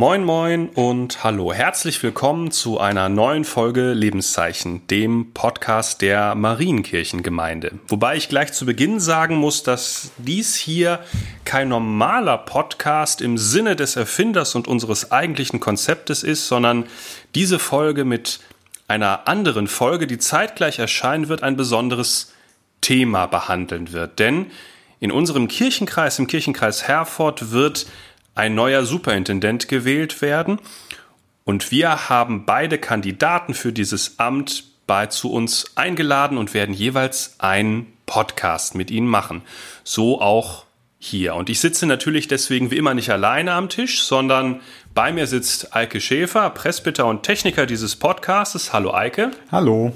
[0.00, 1.52] Moin moin und hallo.
[1.52, 7.72] Herzlich willkommen zu einer neuen Folge Lebenszeichen, dem Podcast der Marienkirchengemeinde.
[7.86, 11.00] Wobei ich gleich zu Beginn sagen muss, dass dies hier
[11.44, 16.86] kein normaler Podcast im Sinne des Erfinders und unseres eigentlichen Konzeptes ist, sondern
[17.34, 18.40] diese Folge mit
[18.88, 22.32] einer anderen Folge, die zeitgleich erscheinen wird, ein besonderes
[22.80, 24.18] Thema behandeln wird.
[24.18, 24.46] Denn
[24.98, 27.86] in unserem Kirchenkreis, im Kirchenkreis Herford, wird
[28.40, 30.60] ein neuer Superintendent gewählt werden.
[31.44, 37.34] Und wir haben beide Kandidaten für dieses Amt bei zu uns eingeladen und werden jeweils
[37.38, 39.42] einen Podcast mit ihnen machen.
[39.84, 40.64] So auch
[40.98, 41.34] hier.
[41.34, 44.62] Und ich sitze natürlich deswegen wie immer nicht alleine am Tisch, sondern
[44.94, 48.72] bei mir sitzt Eike Schäfer, Presbyter und Techniker dieses Podcastes.
[48.72, 49.32] Hallo Eike.
[49.52, 49.92] Hallo.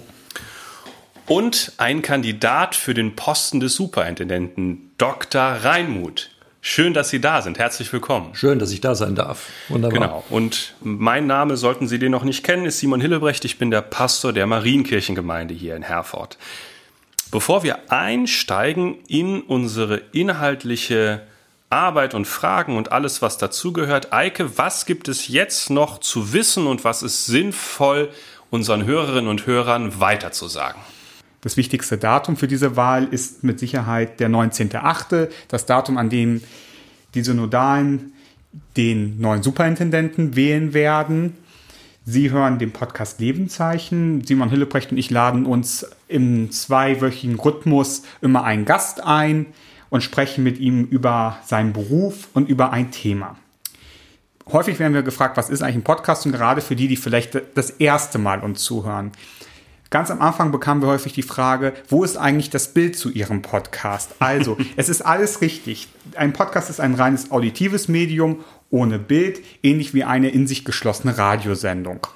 [1.27, 5.41] Und ein Kandidat für den Posten des Superintendenten, Dr.
[5.41, 6.34] Reinmuth.
[6.67, 7.59] Schön, dass Sie da sind.
[7.59, 8.35] Herzlich willkommen.
[8.35, 9.51] Schön, dass ich da sein darf.
[9.69, 10.01] Wunderbar.
[10.01, 10.25] Genau.
[10.31, 13.45] Und mein Name, sollten Sie den noch nicht kennen, ist Simon Hillebrecht.
[13.45, 16.39] Ich bin der Pastor der Marienkirchengemeinde hier in Herford.
[17.31, 21.27] Bevor wir einsteigen in unsere inhaltliche
[21.69, 26.67] Arbeit und Fragen und alles, was dazugehört, Eike, was gibt es jetzt noch zu wissen
[26.67, 28.09] und was ist sinnvoll,
[28.49, 30.81] unseren Hörerinnen und Hörern weiterzusagen?
[31.45, 36.41] Das wichtigste Datum für diese Wahl ist mit Sicherheit der 19.8., das Datum, an dem
[37.13, 38.15] die Synodalen
[38.79, 41.37] den neuen Superintendenten wählen werden.
[42.07, 44.25] Sie hören den Podcast Lebenszeichen.
[44.25, 49.45] Simon Hilleprecht und ich laden uns im zweiwöchigen Rhythmus immer einen Gast ein
[49.91, 53.37] und sprechen mit ihm über seinen Beruf und über ein Thema.
[54.51, 57.39] Häufig werden wir gefragt, was ist eigentlich ein Podcast und gerade für die, die vielleicht
[57.55, 59.13] das erste Mal uns zuhören.
[59.95, 63.43] Ganz am Anfang bekamen wir häufig die Frage, wo ist eigentlich das Bild zu Ihrem
[63.43, 64.17] Podcast?
[64.19, 65.87] Also, es ist alles richtig.
[66.17, 71.17] Ein Podcast ist ein reines auditives Medium ohne Bild, ähnlich wie eine in sich geschlossene
[71.17, 72.09] Radiosendung.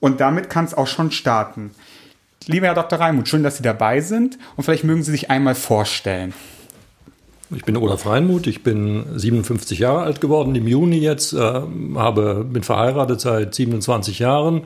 [0.00, 1.72] Und damit kann es auch schon starten.
[2.46, 2.98] Lieber Herr Dr.
[2.98, 6.32] Reimuth, schön, dass Sie dabei sind und vielleicht mögen Sie sich einmal vorstellen.
[7.54, 11.62] Ich bin Olaf Reinmuth, ich bin 57 Jahre alt geworden im Juni jetzt, äh,
[11.94, 14.62] habe, bin verheiratet seit 27 Jahren,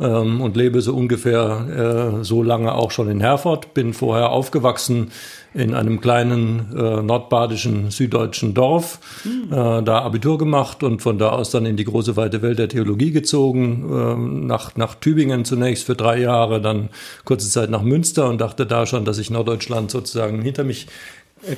[0.00, 3.74] ähm, und lebe so ungefähr äh, so lange auch schon in Herford.
[3.74, 5.10] Bin vorher aufgewachsen
[5.52, 9.52] in einem kleinen äh, nordbadischen süddeutschen Dorf, mhm.
[9.52, 12.68] äh, da Abitur gemacht und von da aus dann in die große weite Welt der
[12.68, 16.88] Theologie gezogen, äh, nach, nach Tübingen zunächst für drei Jahre, dann
[17.24, 20.86] kurze Zeit nach Münster und dachte da schon, dass ich Norddeutschland sozusagen hinter mich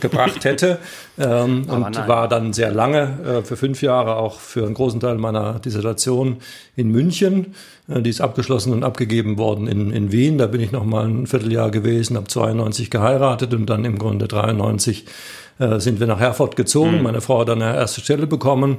[0.00, 0.78] gebracht hätte
[1.18, 5.16] ähm, und war dann sehr lange, äh, für fünf Jahre auch für einen großen Teil
[5.16, 6.38] meiner Dissertation
[6.76, 7.54] in München.
[7.88, 10.38] Äh, die ist abgeschlossen und abgegeben worden in, in Wien.
[10.38, 14.28] Da bin ich noch mal ein Vierteljahr gewesen, habe 92 geheiratet und dann im Grunde
[14.28, 15.06] 93
[15.58, 16.98] äh, sind wir nach Herford gezogen.
[16.98, 17.02] Mhm.
[17.02, 18.78] Meine Frau hat dann eine erste Stelle bekommen.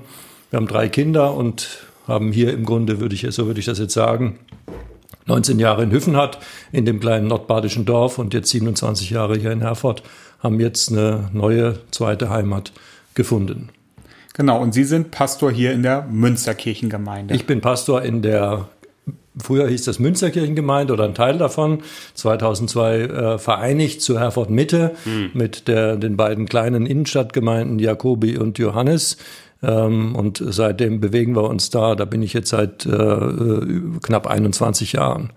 [0.50, 3.80] Wir haben drei Kinder und haben hier im Grunde, würde ich, so würde ich das
[3.80, 4.40] jetzt sagen,
[5.25, 6.38] 19 Jahre in Hüffenhardt,
[6.72, 10.03] in dem kleinen nordbadischen Dorf und jetzt 27 Jahre hier in Herford
[10.44, 12.74] haben jetzt eine neue zweite Heimat
[13.16, 13.70] gefunden.
[14.34, 17.34] Genau, und Sie sind Pastor hier in der Münsterkirchengemeinde.
[17.34, 18.68] Ich bin Pastor in der,
[19.38, 21.84] früher hieß das Münsterkirchengemeinde oder ein Teil davon,
[22.16, 25.31] 2002 äh, vereinigt zu Herford Mitte hm.
[25.34, 29.18] mit der, den beiden kleinen Innenstadtgemeinden Jakobi und Johannes.
[29.62, 34.28] Ähm, und seitdem bewegen wir uns da, da bin ich jetzt seit äh, äh knapp
[34.28, 35.31] 21 Jahren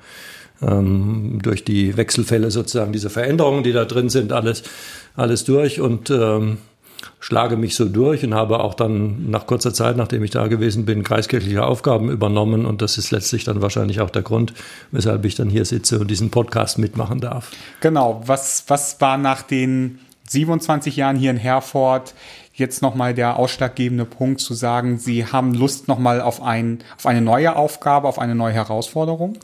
[0.63, 4.63] ähm, durch die Wechselfälle sozusagen diese Veränderungen, die da drin sind, alles,
[5.15, 6.59] alles durch und ähm,
[7.21, 10.85] schlage mich so durch und habe auch dann nach kurzer Zeit, nachdem ich da gewesen
[10.85, 14.55] bin, kreiskirchliche Aufgaben übernommen und das ist letztlich dann wahrscheinlich auch der Grund,
[14.93, 17.53] weshalb ich dann hier sitze und diesen Podcast mitmachen darf.
[17.81, 19.99] Genau, was, was war nach den
[20.29, 22.15] 27 Jahren hier in Herford
[22.53, 27.21] jetzt nochmal der ausschlaggebende Punkt zu sagen, Sie haben Lust nochmal auf, ein, auf eine
[27.21, 29.37] neue Aufgabe, auf eine neue Herausforderung?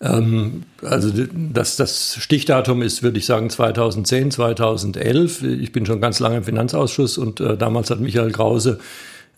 [0.00, 1.10] Ähm, also
[1.52, 5.42] das, das Stichdatum ist, würde ich sagen, 2010, 2011.
[5.42, 8.78] Ich bin schon ganz lange im Finanzausschuss und äh, damals hat Michael Krause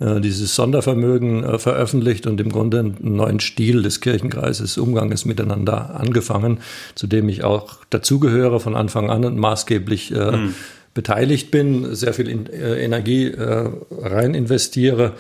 [0.01, 5.95] äh, dieses Sondervermögen äh, veröffentlicht und im Grunde einen neuen Stil des Kirchenkreises, Umganges miteinander
[5.99, 6.59] angefangen,
[6.95, 10.55] zu dem ich auch dazugehöre von Anfang an und maßgeblich mhm.
[10.93, 15.13] beteiligt bin, sehr viel in, äh, Energie äh, rein investiere.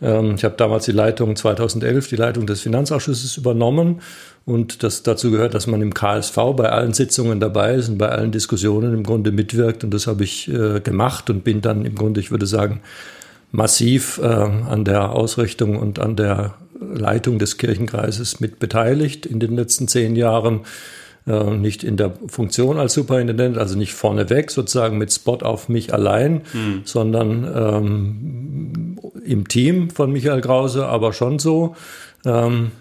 [0.00, 4.00] Ähm, ich habe damals die Leitung 2011, die Leitung des Finanzausschusses übernommen
[4.46, 8.10] und das dazu gehört, dass man im KSV bei allen Sitzungen dabei ist und bei
[8.10, 9.84] allen Diskussionen im Grunde mitwirkt.
[9.84, 12.80] Und das habe ich äh, gemacht und bin dann im Grunde, ich würde sagen,
[13.52, 19.56] massiv äh, an der Ausrichtung und an der Leitung des Kirchenkreises mit beteiligt in den
[19.56, 20.60] letzten zehn Jahren.
[21.26, 25.94] Äh, nicht in der Funktion als Superintendent, also nicht vorneweg sozusagen mit Spot auf mich
[25.94, 26.82] allein, mhm.
[26.84, 31.76] sondern ähm, im Team von Michael Krause, aber schon so.
[32.26, 32.72] Ähm,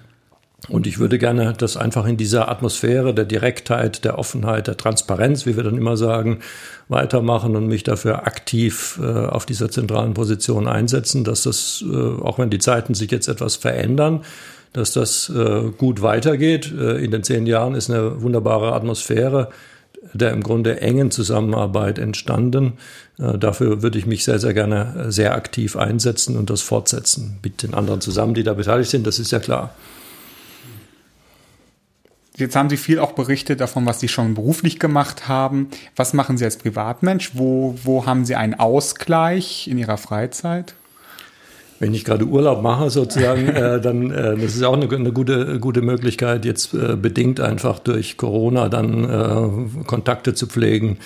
[0.69, 5.45] und ich würde gerne das einfach in dieser Atmosphäre der Direktheit, der Offenheit, der Transparenz,
[5.45, 6.39] wie wir dann immer sagen,
[6.88, 12.39] weitermachen und mich dafür aktiv äh, auf dieser zentralen Position einsetzen, dass das, äh, auch
[12.39, 14.21] wenn die Zeiten sich jetzt etwas verändern,
[14.71, 16.71] dass das äh, gut weitergeht.
[16.71, 19.50] Äh, in den zehn Jahren ist eine wunderbare Atmosphäre
[20.12, 22.74] der im Grunde engen Zusammenarbeit entstanden.
[23.18, 27.63] Äh, dafür würde ich mich sehr, sehr gerne sehr aktiv einsetzen und das fortsetzen mit
[27.63, 29.07] den anderen zusammen, die da beteiligt sind.
[29.07, 29.74] Das ist ja klar.
[32.36, 35.70] Jetzt haben Sie viel auch berichtet davon, was Sie schon beruflich gemacht haben.
[35.96, 37.32] Was machen Sie als Privatmensch?
[37.34, 40.74] Wo, wo haben Sie einen Ausgleich in Ihrer Freizeit?
[41.80, 45.60] Wenn ich gerade Urlaub mache, sozusagen, äh, dann äh, das ist auch eine, eine, gute,
[45.60, 50.98] gute Möglichkeit, jetzt äh, bedingt einfach durch Corona dann äh, Kontakte zu pflegen.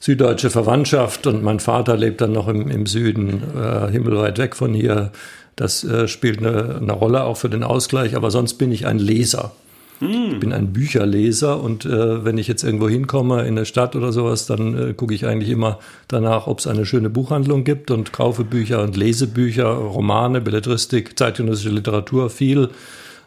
[0.00, 4.72] Süddeutsche Verwandtschaft und mein Vater lebt dann noch im, im Süden, äh, himmelweit weg von
[4.72, 5.12] hier.
[5.56, 8.98] Das äh, spielt eine, eine Rolle auch für den Ausgleich, aber sonst bin ich ein
[8.98, 9.52] Leser.
[10.32, 14.12] Ich bin ein Bücherleser und äh, wenn ich jetzt irgendwo hinkomme in der Stadt oder
[14.12, 15.78] sowas, dann äh, gucke ich eigentlich immer
[16.08, 21.18] danach, ob es eine schöne Buchhandlung gibt und kaufe Bücher und lese Bücher, Romane, Belletristik,
[21.18, 22.70] zeitgenössische Literatur, viel,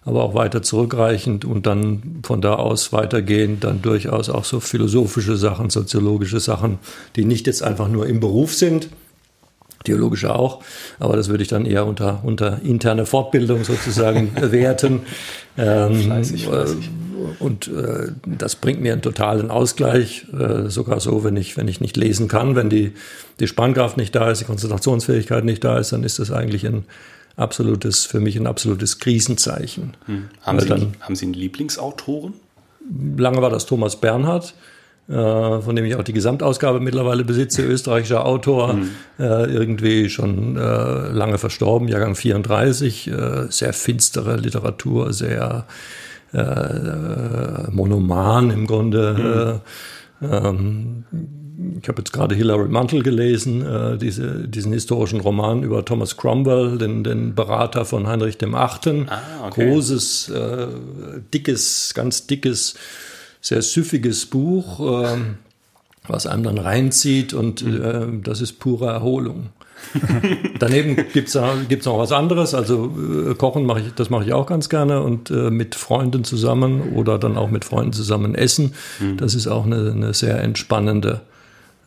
[0.06, 5.36] aber auch weiter zurückreichend und dann von da aus weitergehend dann durchaus auch so philosophische
[5.36, 6.80] Sachen, soziologische Sachen,
[7.16, 8.90] die nicht jetzt einfach nur im Beruf sind,
[9.88, 10.64] theologische auch,
[11.00, 15.02] aber das würde ich dann eher unter, unter interne Fortbildung sozusagen werten.
[15.58, 16.86] Ähm, fleißig, fleißig.
[16.86, 21.68] Äh, und äh, das bringt mir einen totalen Ausgleich, äh, sogar so, wenn ich, wenn
[21.68, 22.94] ich nicht lesen kann, wenn die,
[23.40, 26.86] die Spannkraft nicht da ist, die Konzentrationsfähigkeit nicht da ist, dann ist das eigentlich ein
[27.36, 29.96] absolutes, für mich ein absolutes Krisenzeichen.
[30.06, 30.30] Hm.
[30.42, 32.34] Haben, Sie, dann, haben Sie einen Lieblingsautoren?
[33.18, 34.54] Lange war das Thomas Bernhard.
[35.10, 38.90] Äh, von dem ich auch die Gesamtausgabe mittlerweile besitze, österreichischer Autor, mhm.
[39.18, 45.66] äh, irgendwie schon äh, lange verstorben, Jahrgang 34, äh, sehr finstere Literatur, sehr
[46.34, 49.62] äh, monoman im Grunde.
[50.20, 50.28] Mhm.
[50.30, 51.04] Ähm,
[51.82, 57.04] ich habe jetzt gerade Hilary Mantel gelesen, diese, diesen historischen Roman über Thomas Cromwell, den,
[57.04, 59.08] den Berater von Heinrich dem Achten.
[59.10, 59.68] Ah, okay.
[59.68, 60.32] Großes,
[61.34, 62.76] dickes, ganz dickes
[63.48, 65.18] sehr süffiges Buch, äh,
[66.08, 69.50] was einem dann reinzieht und äh, das ist pure Erholung.
[70.60, 71.40] Daneben gibt es
[71.70, 72.54] gibt's noch was anderes.
[72.54, 72.94] Also
[73.30, 76.94] äh, Kochen mache ich, das mache ich auch ganz gerne und äh, mit Freunden zusammen
[76.94, 78.74] oder dann auch mit Freunden zusammen essen.
[79.00, 79.18] Mhm.
[79.18, 81.22] Das ist auch eine, eine sehr entspannende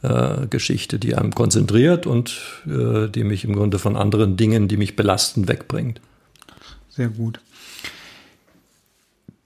[0.03, 4.77] äh, Geschichte, die einem konzentriert und äh, die mich im Grunde von anderen Dingen, die
[4.77, 6.01] mich belasten, wegbringt.
[6.89, 7.41] Sehr gut.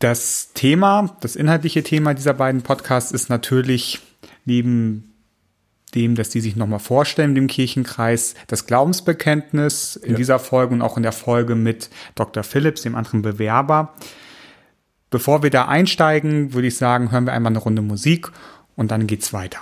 [0.04, 4.00] Das Thema, das inhaltliche Thema dieser beiden Podcasts ist natürlich
[4.44, 5.14] neben
[5.94, 10.16] dem, dass die sich nochmal vorstellen, dem Kirchenkreis, das Glaubensbekenntnis in ja.
[10.18, 12.42] dieser Folge und auch in der Folge mit Dr.
[12.42, 13.94] Phillips, dem anderen Bewerber.
[15.08, 18.30] Bevor wir da einsteigen, würde ich sagen, hören wir einmal eine Runde Musik
[18.76, 19.60] und dann geht's weiter.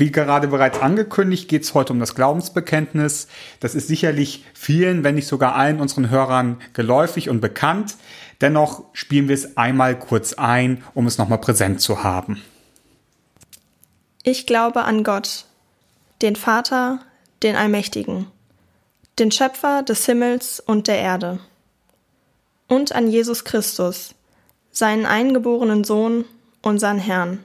[0.00, 3.28] Wie gerade bereits angekündigt, geht es heute um das Glaubensbekenntnis.
[3.60, 7.96] Das ist sicherlich vielen, wenn nicht sogar allen unseren Hörern geläufig und bekannt.
[8.40, 12.40] Dennoch spielen wir es einmal kurz ein, um es nochmal präsent zu haben.
[14.22, 15.44] Ich glaube an Gott,
[16.22, 17.00] den Vater,
[17.42, 18.26] den Allmächtigen,
[19.18, 21.40] den Schöpfer des Himmels und der Erde,
[22.68, 24.14] und an Jesus Christus,
[24.72, 26.24] seinen eingeborenen Sohn,
[26.62, 27.44] unseren Herrn,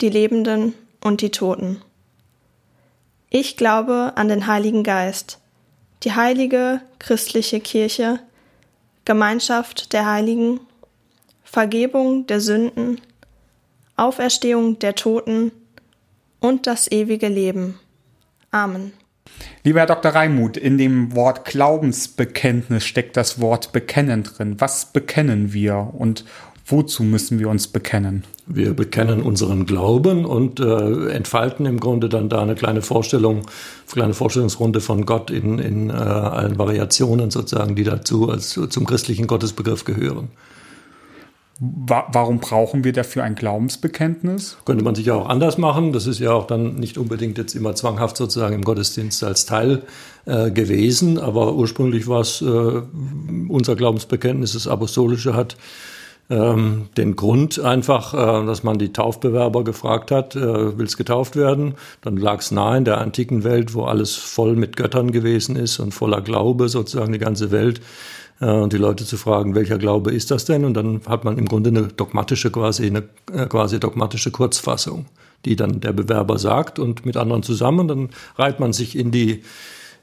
[0.00, 1.80] die Lebenden und die Toten.
[3.28, 5.38] Ich glaube an den Heiligen Geist,
[6.02, 8.18] die heilige christliche Kirche,
[9.04, 10.60] Gemeinschaft der Heiligen,
[11.44, 13.00] Vergebung der Sünden,
[13.96, 15.52] Auferstehung der Toten
[16.40, 17.78] und das ewige Leben.
[18.50, 18.92] Amen.
[19.62, 20.12] Lieber Herr Dr.
[20.12, 24.60] Reimuth, in dem Wort Glaubensbekenntnis steckt das Wort bekennen drin.
[24.60, 26.24] Was bekennen wir und
[26.66, 28.24] wozu müssen wir uns bekennen?
[28.52, 33.92] Wir bekennen unseren Glauben und äh, entfalten im Grunde dann da eine kleine Vorstellung, eine
[33.92, 39.28] kleine Vorstellungsrunde von Gott in, in äh, allen Variationen sozusagen, die dazu als zum christlichen
[39.28, 40.30] Gottesbegriff gehören.
[41.62, 44.56] Warum brauchen wir dafür ein Glaubensbekenntnis?
[44.64, 45.92] Könnte man sich ja auch anders machen.
[45.92, 49.82] Das ist ja auch dann nicht unbedingt jetzt immer zwanghaft sozusagen im Gottesdienst als Teil
[50.24, 51.18] äh, gewesen.
[51.18, 52.44] Aber ursprünglich war es äh,
[53.48, 55.56] unser Glaubensbekenntnis, das Apostolische hat
[56.30, 61.74] ähm, den Grund einfach, äh, dass man die Taufbewerber gefragt hat, äh, willst getauft werden?
[62.02, 65.80] Dann lag es nahe in der antiken Welt, wo alles voll mit Göttern gewesen ist
[65.80, 67.80] und voller Glaube sozusagen die ganze Welt
[68.40, 70.64] äh, und die Leute zu fragen, welcher Glaube ist das denn?
[70.64, 75.06] Und dann hat man im Grunde eine dogmatische, quasi eine äh, quasi dogmatische Kurzfassung,
[75.44, 77.88] die dann der Bewerber sagt und mit anderen zusammen.
[77.88, 79.42] Dann reiht man sich in die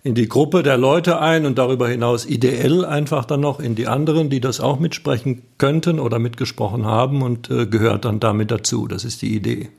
[0.07, 3.87] in die Gruppe der Leute ein und darüber hinaus ideell einfach dann noch in die
[3.87, 8.87] anderen, die das auch mitsprechen könnten oder mitgesprochen haben und äh, gehört dann damit dazu.
[8.87, 9.69] Das ist die Idee.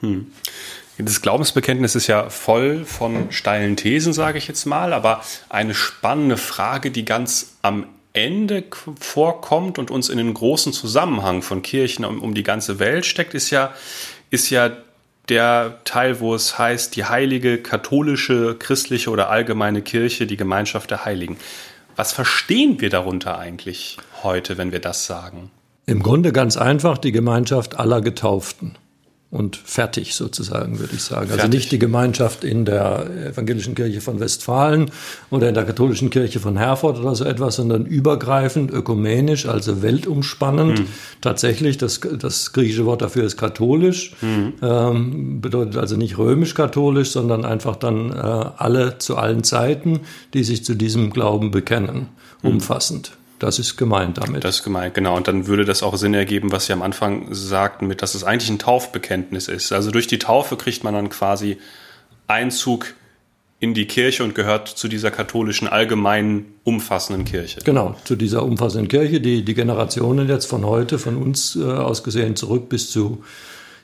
[0.00, 0.28] Hm.
[0.96, 5.20] Das Glaubensbekenntnis ist ja voll von steilen Thesen, sage ich jetzt mal, aber
[5.50, 8.64] eine spannende Frage, die ganz am Ende
[8.98, 13.50] vorkommt und uns in den großen Zusammenhang von Kirchen um, die ganze Welt steckt, ist
[13.50, 13.74] ja,
[14.30, 14.70] ist ja
[15.28, 21.04] der Teil, wo es heißt, die heilige, katholische, christliche oder allgemeine Kirche, die Gemeinschaft der
[21.04, 21.36] Heiligen.
[21.96, 25.50] Was verstehen wir darunter eigentlich heute, wenn wir das sagen?
[25.86, 28.76] Im Grunde ganz einfach die Gemeinschaft aller Getauften
[29.34, 31.22] und fertig sozusagen, würde ich sagen.
[31.22, 31.44] Also fertig.
[31.44, 34.92] Also nicht die Gemeinschaft in der evangelischen Kirche von Westfalen
[35.30, 40.78] oder in der katholischen Kirche von Herford oder so etwas, sondern übergreifend, ökumenisch, also weltumspannend.
[40.78, 40.86] Mhm.
[41.20, 44.52] Tatsächlich, das, das griechische Wort dafür ist katholisch, mhm.
[44.62, 50.00] ähm, bedeutet also nicht römisch-katholisch, sondern einfach dann äh, alle zu allen Zeiten,
[50.32, 52.06] die sich zu diesem Glauben bekennen,
[52.42, 52.50] mhm.
[52.50, 53.10] umfassend.
[53.44, 54.42] Das ist gemeint damit.
[54.42, 55.14] Das ist gemeint, genau.
[55.18, 58.24] Und dann würde das auch Sinn ergeben, was Sie am Anfang sagten, mit, dass es
[58.24, 59.70] eigentlich ein Taufbekenntnis ist.
[59.70, 61.58] Also durch die Taufe kriegt man dann quasi
[62.26, 62.94] Einzug
[63.60, 67.60] in die Kirche und gehört zu dieser katholischen allgemeinen umfassenden Kirche.
[67.62, 72.02] Genau, zu dieser umfassenden Kirche, die die Generationen jetzt von heute, von uns äh, aus
[72.02, 73.24] gesehen, zurück bis zu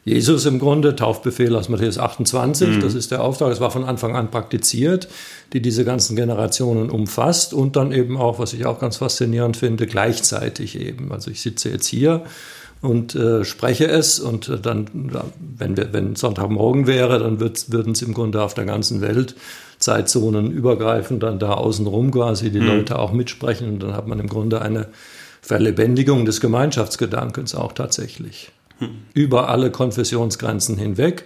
[0.04, 2.80] Jesus im Grunde, Taufbefehl aus Matthäus 28, mhm.
[2.80, 5.08] das ist der Auftrag, das war von Anfang an praktiziert,
[5.52, 9.86] die diese ganzen Generationen umfasst und dann eben auch, was ich auch ganz faszinierend finde,
[9.86, 11.12] gleichzeitig eben.
[11.12, 12.24] Also ich sitze jetzt hier
[12.80, 14.86] und äh, spreche es und äh, dann,
[15.58, 19.34] wenn, wir, wenn Sonntagmorgen wäre, dann würden es im Grunde auf der ganzen Welt
[19.78, 22.66] Zeitzonen übergreifend dann da außenrum quasi die mhm.
[22.66, 24.88] Leute auch mitsprechen und dann hat man im Grunde eine
[25.42, 28.52] Verlebendigung des Gemeinschaftsgedankens auch tatsächlich
[29.14, 31.24] über alle Konfessionsgrenzen hinweg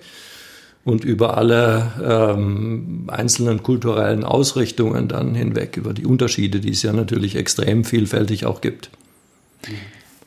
[0.85, 6.93] und über alle ähm, einzelnen kulturellen Ausrichtungen dann hinweg, über die Unterschiede, die es ja
[6.93, 8.91] natürlich extrem vielfältig auch gibt.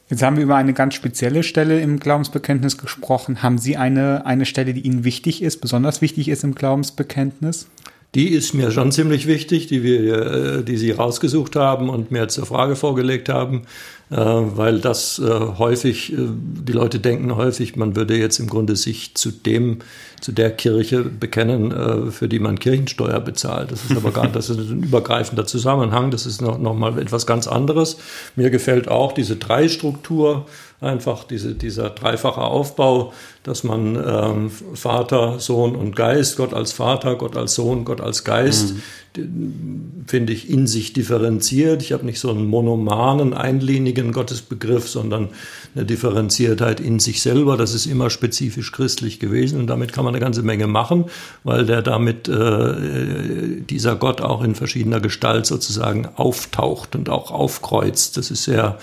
[0.09, 3.43] Jetzt haben wir über eine ganz spezielle Stelle im Glaubensbekenntnis gesprochen.
[3.43, 7.67] Haben Sie eine, eine Stelle, die Ihnen wichtig ist, besonders wichtig ist im Glaubensbekenntnis?
[8.15, 10.25] Die ist mir schon ziemlich wichtig, die, wir,
[10.59, 13.63] äh, die Sie rausgesucht haben und mir zur Frage vorgelegt haben.
[14.09, 18.77] Äh, weil das äh, häufig, äh, die Leute denken häufig, man würde jetzt im Grunde
[18.77, 19.79] sich zu dem,
[20.21, 23.71] zu der Kirche bekennen, für die man Kirchensteuer bezahlt.
[23.71, 27.27] Das ist aber gar das ist ein übergreifender Zusammenhang, das ist noch, noch mal etwas
[27.27, 27.97] ganz anderes.
[28.35, 30.47] Mir gefällt auch diese Dreistruktur,
[30.79, 37.15] einfach diese, dieser dreifache Aufbau, dass man ähm, Vater, Sohn und Geist, Gott als Vater,
[37.15, 38.75] Gott als Sohn, Gott als Geist,
[39.15, 40.03] mhm.
[40.05, 41.81] finde ich in sich differenziert.
[41.81, 45.29] Ich habe nicht so einen monomanen, einlinigen Gottesbegriff, sondern
[45.73, 47.57] eine Differenziertheit in sich selber.
[47.57, 51.05] Das ist immer spezifisch christlich gewesen und damit kann man eine ganze Menge machen,
[51.43, 58.17] weil der damit äh, dieser Gott auch in verschiedener Gestalt sozusagen auftaucht und auch aufkreuzt.
[58.17, 58.77] Das ist sehr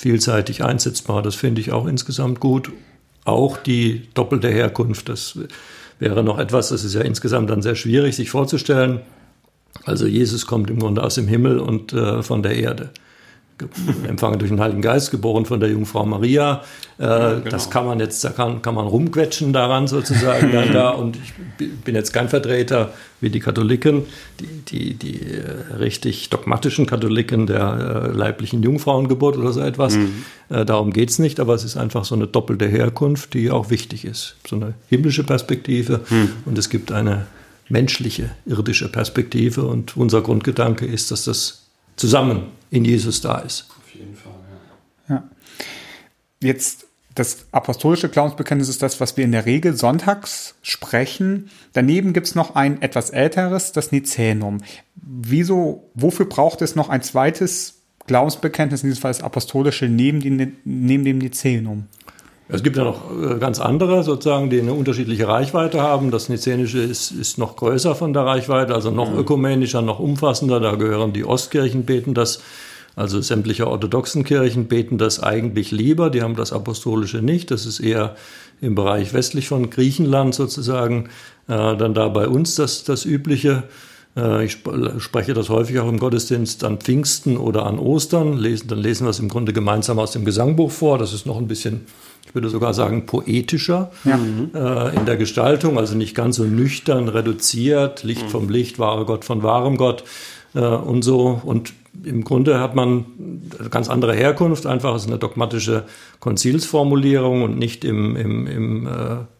[0.00, 1.20] vielseitig einsetzbar.
[1.22, 2.72] Das finde ich auch insgesamt gut.
[3.24, 5.38] Auch die doppelte Herkunft, das
[5.98, 9.02] wäre noch etwas, das ist ja insgesamt dann sehr schwierig sich vorzustellen.
[9.84, 12.90] Also Jesus kommt im Grunde aus dem Himmel und äh, von der Erde
[14.06, 16.62] empfangen durch den Heiligen Geist, geboren von der Jungfrau Maria.
[16.98, 17.50] Äh, ja, genau.
[17.50, 20.52] Das kann man jetzt, da kann, kann man rumquetschen daran sozusagen.
[20.52, 20.90] dann da.
[21.00, 21.32] Und ich
[21.84, 24.04] bin jetzt kein Vertreter wie die Katholiken,
[24.40, 29.96] die, die, die äh, richtig dogmatischen Katholiken der äh, leiblichen Jungfrauengeburt oder so etwas.
[29.96, 30.24] Mhm.
[30.48, 33.70] Äh, darum geht es nicht, aber es ist einfach so eine doppelte Herkunft, die auch
[33.70, 34.36] wichtig ist.
[34.48, 36.30] So eine himmlische Perspektive mhm.
[36.46, 37.26] und es gibt eine
[37.70, 39.62] menschliche, irdische Perspektive.
[39.62, 41.62] Und unser Grundgedanke ist, dass das
[42.00, 43.66] zusammen in Jesus da ist.
[43.70, 44.32] Auf jeden Fall,
[45.08, 45.14] ja.
[45.16, 45.30] ja.
[46.42, 51.50] Jetzt das apostolische Glaubensbekenntnis ist das, was wir in der Regel sonntags sprechen.
[51.74, 54.62] Daneben gibt es noch ein etwas älteres, das Nizänum.
[54.94, 60.52] Wieso, wofür braucht es noch ein zweites Glaubensbekenntnis, in diesem Fall das apostolische, neben, die,
[60.64, 61.88] neben dem Nizänum?
[62.52, 66.10] Es gibt ja noch äh, ganz andere sozusagen, die eine unterschiedliche Reichweite haben.
[66.10, 69.18] Das Nizenische ist, ist noch größer von der Reichweite, also noch mhm.
[69.18, 70.58] ökumenischer, noch umfassender.
[70.58, 72.40] Da gehören die Ostkirchen beten das,
[72.96, 76.10] also sämtliche orthodoxen Kirchen beten das eigentlich lieber.
[76.10, 77.50] Die haben das Apostolische nicht.
[77.50, 78.16] Das ist eher
[78.60, 81.08] im Bereich westlich von Griechenland sozusagen
[81.46, 83.64] äh, dann da bei uns das, das Übliche.
[84.16, 84.58] Äh, ich
[84.98, 88.36] spreche das häufig auch im Gottesdienst an Pfingsten oder an Ostern.
[88.36, 90.98] Lesen, dann lesen wir es im Grunde gemeinsam aus dem Gesangbuch vor.
[90.98, 91.86] Das ist noch ein bisschen
[92.26, 94.18] ich würde sogar sagen, poetischer ja.
[94.54, 98.28] äh, in der Gestaltung, also nicht ganz so nüchtern reduziert, Licht mhm.
[98.28, 100.04] vom Licht, wahre Gott von wahrem Gott
[100.54, 101.40] äh, und so.
[101.42, 101.72] Und
[102.04, 103.04] im Grunde hat man
[103.58, 105.84] eine ganz andere Herkunft, einfach ist eine dogmatische
[106.20, 108.90] Konzilsformulierung und nicht im, im, im äh,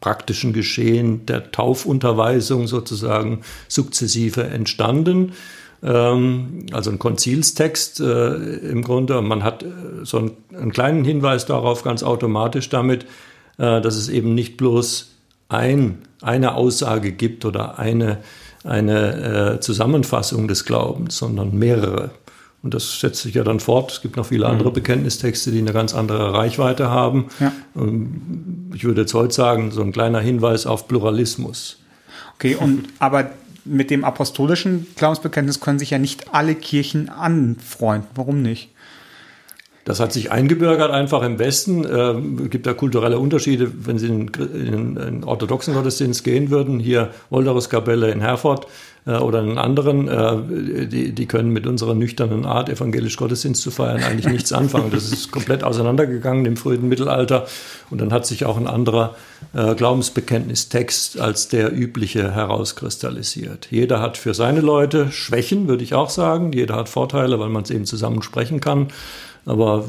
[0.00, 5.32] praktischen Geschehen der Taufunterweisung sozusagen sukzessive entstanden.
[5.82, 9.22] Ähm, also ein Konzilstext äh, im Grunde.
[9.22, 9.66] Man hat äh,
[10.02, 13.04] so einen, einen, kleinen Hinweis darauf ganz automatisch damit,
[13.58, 15.10] äh, dass es eben nicht bloß
[15.48, 18.18] ein, eine Aussage gibt oder eine,
[18.62, 22.10] eine äh, Zusammenfassung des Glaubens, sondern mehrere.
[22.62, 23.90] Und das setzt sich ja dann fort.
[23.90, 24.74] Es gibt noch viele andere mhm.
[24.74, 27.28] Bekenntnistexte, die eine ganz andere Reichweite haben.
[27.40, 27.52] Ja.
[28.74, 31.78] Ich würde jetzt heute sagen, so ein kleiner Hinweis auf Pluralismus.
[32.34, 33.30] Okay, und aber
[33.64, 38.08] mit dem apostolischen Glaubensbekenntnis können sich ja nicht alle Kirchen anfreunden.
[38.14, 38.70] Warum nicht?
[39.84, 41.84] Das hat sich eingebürgert einfach im Westen.
[41.84, 46.78] Es äh, gibt da kulturelle Unterschiede, wenn Sie in, in, in orthodoxen Gottesdienst gehen würden.
[46.78, 48.66] Hier Wolderus-Kapelle in Herford
[49.06, 53.70] äh, oder einen anderen, äh, die, die können mit unserer nüchternen Art, evangelisch Gottesdienst zu
[53.70, 54.90] feiern, eigentlich nichts anfangen.
[54.90, 57.46] Das ist komplett auseinandergegangen im frühen Mittelalter.
[57.88, 59.16] Und dann hat sich auch ein anderer
[59.54, 63.68] äh, Glaubensbekenntnistext als der übliche herauskristallisiert.
[63.70, 66.52] Jeder hat für seine Leute Schwächen, würde ich auch sagen.
[66.52, 68.88] Jeder hat Vorteile, weil man es eben zusammen sprechen kann.
[69.46, 69.84] Aber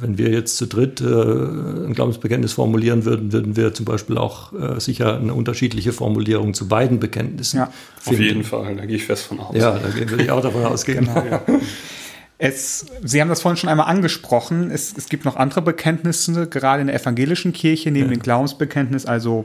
[0.00, 4.52] wenn wir jetzt zu dritt äh, ein Glaubensbekenntnis formulieren würden, würden wir zum Beispiel auch
[4.52, 7.58] äh, sicher eine unterschiedliche Formulierung zu beiden Bekenntnissen.
[7.58, 8.20] Ja, finden.
[8.20, 9.54] auf jeden Fall, da gehe ich fest von aus.
[9.56, 11.04] Ja, da würde ich auch davon ausgehen.
[11.04, 11.24] Genau.
[11.24, 11.42] Ja.
[12.38, 14.70] Es, Sie haben das vorhin schon einmal angesprochen.
[14.70, 18.16] Es, es gibt noch andere Bekenntnisse, gerade in der evangelischen Kirche, neben ja.
[18.16, 19.44] dem Glaubensbekenntnis, also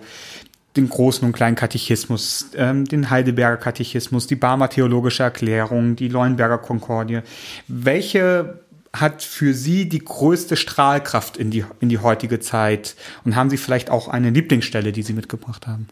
[0.75, 6.57] den großen und kleinen Katechismus, ähm, den Heidelberger Katechismus, die Barmer Theologische Erklärung, die Leuenberger
[6.57, 7.19] Konkordie.
[7.67, 8.59] Welche
[8.95, 12.95] hat für Sie die größte Strahlkraft in die, in die heutige Zeit?
[13.25, 15.87] Und haben Sie vielleicht auch eine Lieblingsstelle, die Sie mitgebracht haben?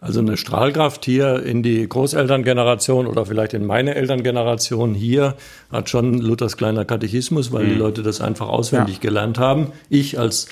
[0.00, 5.34] Also eine Strahlkraft hier in die Großelterngeneration oder vielleicht in meine Elterngeneration hier
[5.72, 7.68] hat schon Luthers kleiner Katechismus, weil mhm.
[7.70, 9.00] die Leute das einfach auswendig ja.
[9.00, 9.72] gelernt haben.
[9.88, 10.48] Ich als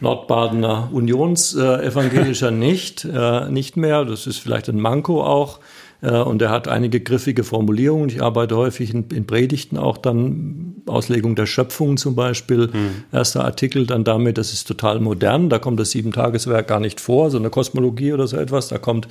[0.00, 4.06] Nordbadener Unionsevangelischer äh, nicht, äh, nicht mehr.
[4.06, 5.60] Das ist vielleicht ein Manko auch.
[6.04, 8.08] Äh, und er hat einige griffige Formulierungen.
[8.08, 12.68] Ich arbeite häufig in, in Predigten auch dann, Auslegung der Schöpfung zum Beispiel.
[12.72, 13.04] Mhm.
[13.10, 15.48] Erster Artikel dann damit, das ist total modern.
[15.48, 18.68] Da kommt das Sieben-Tageswerk gar nicht vor, so eine Kosmologie oder so etwas.
[18.68, 19.08] Da kommt,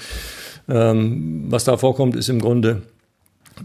[0.70, 2.84] ähm, was da vorkommt, ist im Grunde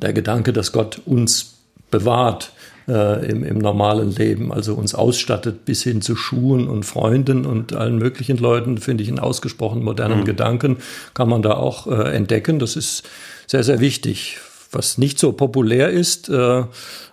[0.01, 1.59] der Gedanke, dass Gott uns
[1.91, 2.53] bewahrt
[2.89, 7.75] äh, im, im normalen Leben, also uns ausstattet bis hin zu Schuhen und Freunden und
[7.75, 10.25] allen möglichen Leuten, finde ich einen ausgesprochen modernen mhm.
[10.25, 10.77] Gedanken,
[11.15, 12.59] kann man da auch äh, entdecken.
[12.59, 13.09] Das ist
[13.47, 14.39] sehr, sehr wichtig.
[14.71, 16.65] Was nicht so populär ist, äh,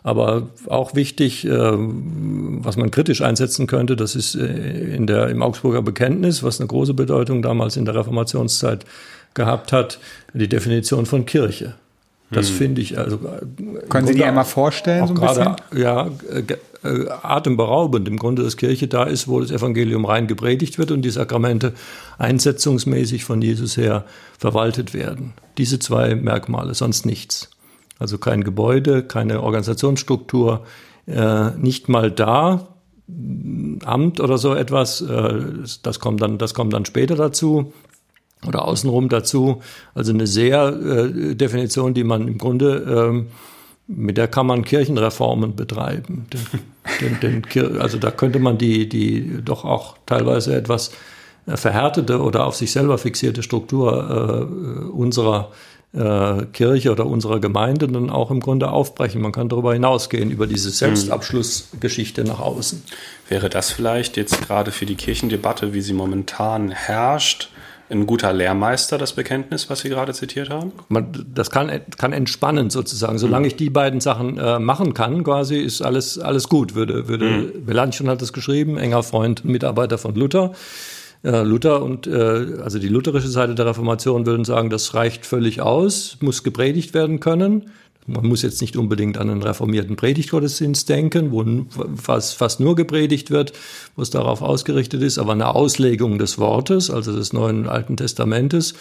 [0.04, 5.42] aber auch wichtig, äh, was man kritisch einsetzen könnte, das ist äh, in der, im
[5.42, 8.86] Augsburger Bekenntnis, was eine große Bedeutung damals in der Reformationszeit
[9.34, 10.00] gehabt hat,
[10.34, 11.76] die Definition von Kirche.
[12.32, 12.56] Das hm.
[12.56, 13.18] finde ich also.
[13.18, 15.84] Äh, Können Sie die einmal vorstellen, so ein grade, bisschen?
[15.84, 16.44] Ja, äh,
[16.84, 21.04] äh, atemberaubend im Grunde, dass Kirche da ist, wo das Evangelium rein gepredigt wird und
[21.04, 21.74] die Sakramente
[22.18, 24.06] einsetzungsmäßig von Jesus her
[24.38, 25.34] verwaltet werden.
[25.58, 27.50] Diese zwei Merkmale, sonst nichts.
[28.00, 30.66] Also kein Gebäude, keine Organisationsstruktur,
[31.08, 32.68] äh, nicht mal da,
[33.86, 35.06] Amt oder so etwas,
[35.84, 37.72] das kommt dann, das kommt dann später dazu
[38.48, 39.62] oder außenrum dazu.
[39.94, 43.28] Also eine sehr äh, Definition, die man im Grunde ähm,
[43.88, 46.26] mit der kann man Kirchenreformen betreiben.
[47.02, 50.92] Den, den, den, also da könnte man die, die doch auch teilweise etwas
[51.46, 55.52] äh, verhärtete oder auf sich selber fixierte Struktur äh, unserer
[55.94, 59.22] äh, Kirche oder unserer Gemeinde dann auch im Grunde aufbrechen.
[59.22, 60.76] Man kann darüber hinausgehen, über diese hm.
[60.76, 62.84] Selbstabschlussgeschichte nach außen.
[63.30, 67.50] Wäre das vielleicht jetzt gerade für die Kirchendebatte, wie sie momentan herrscht,
[67.90, 70.72] ein guter Lehrmeister, das Bekenntnis, was Sie gerade zitiert haben?
[71.34, 73.18] Das kann, kann entspannen sozusagen.
[73.18, 73.48] Solange mhm.
[73.48, 77.66] ich die beiden Sachen äh, machen kann, quasi, ist alles, alles gut, würde, würde mhm.
[77.66, 80.54] Melanchthon hat das geschrieben, enger Freund, Mitarbeiter von Luther.
[81.24, 85.62] Äh, Luther und äh, also die lutherische Seite der Reformation würden sagen, das reicht völlig
[85.62, 87.72] aus, muss gepredigt werden können.
[88.08, 91.44] Man muss jetzt nicht unbedingt an einen reformierten Predigtgottesdienst denken, wo
[91.96, 93.54] fast, fast nur gepredigt wird,
[93.96, 98.76] wo es darauf ausgerichtet ist, aber eine Auslegung des Wortes, also des Neuen Alten Testamentes.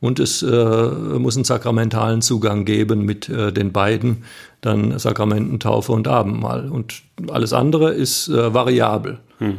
[0.00, 4.24] Und es äh, muss einen sakramentalen Zugang geben mit äh, den beiden,
[4.60, 6.68] dann Sakramenten, Taufe und Abendmahl.
[6.68, 9.18] Und alles andere ist äh, variabel.
[9.38, 9.56] Hm.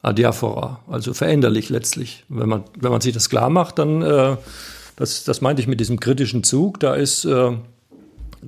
[0.00, 2.24] Adiaphora, also veränderlich letztlich.
[2.28, 4.36] Wenn man, wenn man sich das klar macht, dann, äh,
[4.96, 7.52] das, das meinte ich mit diesem kritischen Zug, da ist äh,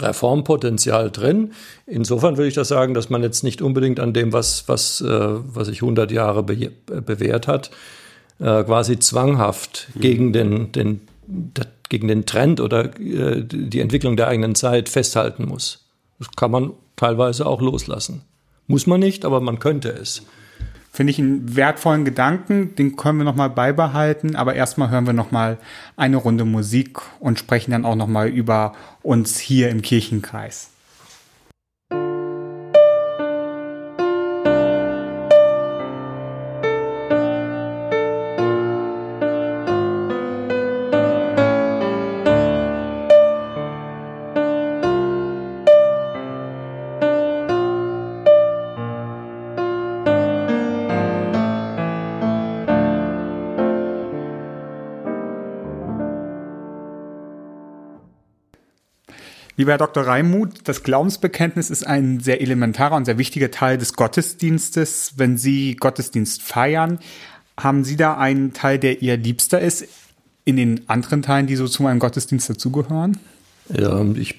[0.00, 1.52] Reformpotenzial drin.
[1.87, 5.06] Insofern würde ich das sagen, dass man jetzt nicht unbedingt an dem, was, was, äh,
[5.09, 7.70] was sich 100 Jahre be bewährt hat,
[8.38, 10.00] äh, quasi zwanghaft mhm.
[10.00, 11.00] gegen, den, den,
[11.88, 15.87] gegen den Trend oder äh, die Entwicklung der eigenen Zeit festhalten muss.
[16.18, 18.22] Das kann man teilweise auch loslassen.
[18.66, 20.22] Muss man nicht, aber man könnte es.
[20.96, 25.59] Finde ich einen wertvollen Gedanken, den können wir nochmal beibehalten, aber erstmal hören wir nochmal
[25.94, 30.70] eine Runde Musik und sprechen dann auch nochmal über uns hier im Kirchenkreis.
[59.58, 60.06] Lieber Herr Dr.
[60.06, 65.14] Reimuth, das Glaubensbekenntnis ist ein sehr elementarer und sehr wichtiger Teil des Gottesdienstes.
[65.16, 66.98] Wenn Sie Gottesdienst feiern,
[67.58, 69.86] haben Sie da einen Teil, der Ihr liebster ist,
[70.44, 73.16] in den anderen Teilen, die so zu einem Gottesdienst dazugehören?
[73.74, 74.34] Ja, ich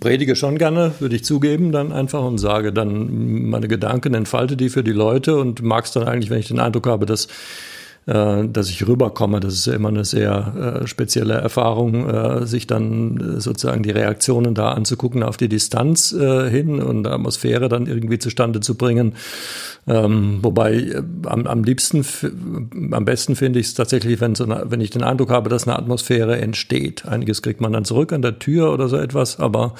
[0.00, 4.70] predige schon gerne, würde ich zugeben, dann einfach und sage dann meine Gedanken, entfalte die
[4.70, 7.28] für die Leute und mag es dann eigentlich, wenn ich den Eindruck habe, dass
[8.06, 9.40] dass ich rüberkomme.
[9.40, 13.90] Das ist ja immer eine sehr äh, spezielle Erfahrung, äh, sich dann äh, sozusagen die
[13.90, 19.14] Reaktionen da anzugucken auf die Distanz äh, hin und Atmosphäre dann irgendwie zustande zu bringen.
[19.88, 22.04] Ähm, wobei äh, am, am liebsten,
[22.92, 25.66] am besten finde ich es tatsächlich, wenn, so eine, wenn ich den Eindruck habe, dass
[25.66, 27.06] eine Atmosphäre entsteht.
[27.06, 29.74] Einiges kriegt man dann zurück an der Tür oder so etwas, aber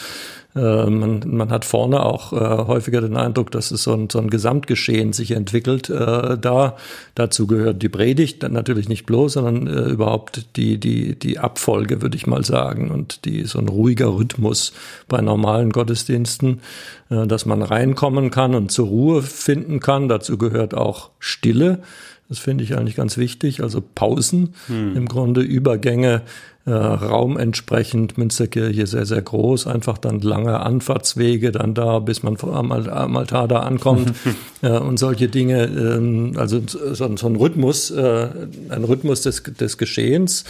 [0.57, 4.19] äh, man, man hat vorne auch äh, häufiger den Eindruck, dass es so ein, so
[4.19, 5.91] ein Gesamtgeschehen sich entwickelt.
[5.91, 6.77] Äh, da
[7.15, 12.17] dazu gehört die Predigt natürlich nicht bloß, sondern äh, überhaupt die die die Abfolge, würde
[12.17, 14.73] ich mal sagen, und die so ein ruhiger Rhythmus
[15.09, 16.63] bei normalen Gottesdiensten,
[17.11, 20.09] äh, dass man reinkommen kann und zur Ruhe finden kann.
[20.09, 21.81] Dazu gehört auch Stille.
[22.29, 23.63] Das finde ich eigentlich ganz wichtig.
[23.63, 24.97] Also Pausen, hm.
[24.97, 26.23] im Grunde Übergänge
[26.67, 32.37] äh, Raum entsprechend, Münsterkirche sehr, sehr groß, einfach dann lange Anfahrtswege dann da, bis man
[32.41, 34.13] am, am Altar da ankommt
[34.63, 38.29] äh, und solche Dinge, ähm, also so, so, ein Rhythmus, äh,
[38.69, 40.45] ein Rhythmus des, des Geschehens,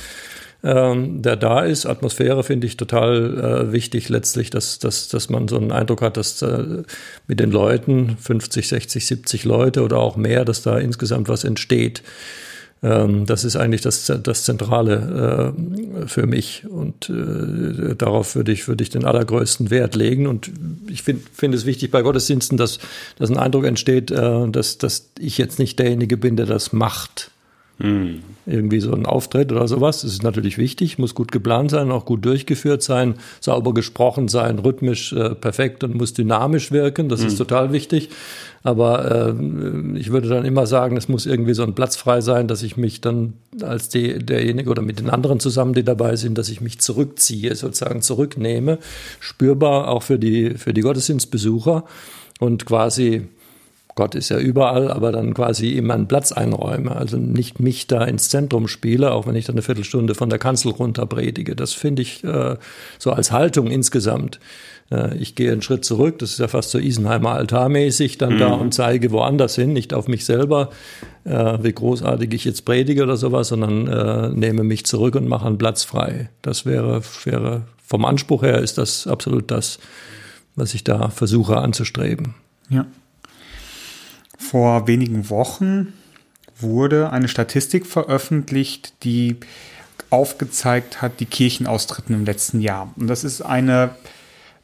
[0.67, 1.87] ähm, der da ist.
[1.87, 6.17] Atmosphäre finde ich total äh, wichtig letztlich, dass, dass, dass man so einen Eindruck hat,
[6.17, 6.83] dass äh,
[7.29, 12.03] mit den Leuten, 50, 60, 70 Leute oder auch mehr, dass da insgesamt was entsteht.
[12.83, 18.67] Ähm, das ist eigentlich das, das Zentrale äh, für mich und äh, darauf würde ich,
[18.67, 20.27] würde ich den allergrößten Wert legen.
[20.27, 20.51] Und
[20.89, 22.81] ich finde find es wichtig bei Gottesdiensten, dass,
[23.19, 27.31] dass ein Eindruck entsteht, äh, dass, dass ich jetzt nicht derjenige bin, der das macht.
[27.79, 28.23] Hm.
[28.47, 30.03] Irgendwie so ein Auftritt oder sowas.
[30.03, 34.59] Das ist natürlich wichtig, muss gut geplant sein, auch gut durchgeführt sein, sauber gesprochen sein,
[34.61, 37.09] rhythmisch äh, perfekt und muss dynamisch wirken.
[37.09, 37.27] Das hm.
[37.29, 38.09] ist total wichtig.
[38.63, 42.49] Aber äh, ich würde dann immer sagen, es muss irgendwie so ein Platz frei sein,
[42.49, 46.39] dass ich mich dann als die, derjenige oder mit den anderen zusammen, die dabei sind,
[46.39, 48.79] dass ich mich zurückziehe, sozusagen zurücknehme.
[49.21, 51.85] Spürbar auch für die, für die Gottesdienstbesucher
[52.41, 53.29] und quasi
[53.97, 56.95] Gott ist ja überall, aber dann quasi immer einen Platz einräume.
[56.95, 60.39] Also nicht mich da ins Zentrum spiele, auch wenn ich dann eine Viertelstunde von der
[60.39, 61.57] Kanzel runter predige.
[61.57, 62.57] Das finde ich äh,
[62.99, 64.39] so als Haltung insgesamt
[64.91, 68.39] äh, ich gehe einen Schritt zurück, das ist ja fast so Isenheimer Altarmäßig, dann mhm.
[68.39, 70.71] da und zeige woanders hin, nicht auf mich selber,
[71.25, 75.47] äh, wie großartig ich jetzt predige oder sowas, sondern äh, nehme mich zurück und mache
[75.47, 76.31] einen Platz frei.
[76.43, 79.79] Das wäre, wäre vom Anspruch her ist das absolut das,
[80.55, 82.35] was ich da versuche anzustreben.
[82.69, 82.87] Ja.
[84.39, 85.93] Vor wenigen Wochen
[86.59, 89.37] wurde eine Statistik veröffentlicht, die
[90.11, 92.93] aufgezeigt hat, die Kirchenaustritten im letzten Jahr.
[92.97, 93.95] Und das ist eine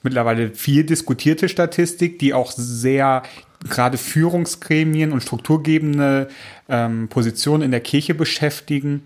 [0.02, 3.22] mittlerweile viel diskutierte Statistik, die auch sehr
[3.68, 6.28] gerade Führungsgremien und strukturgebende
[6.68, 9.02] ähm, Positionen in der Kirche beschäftigen.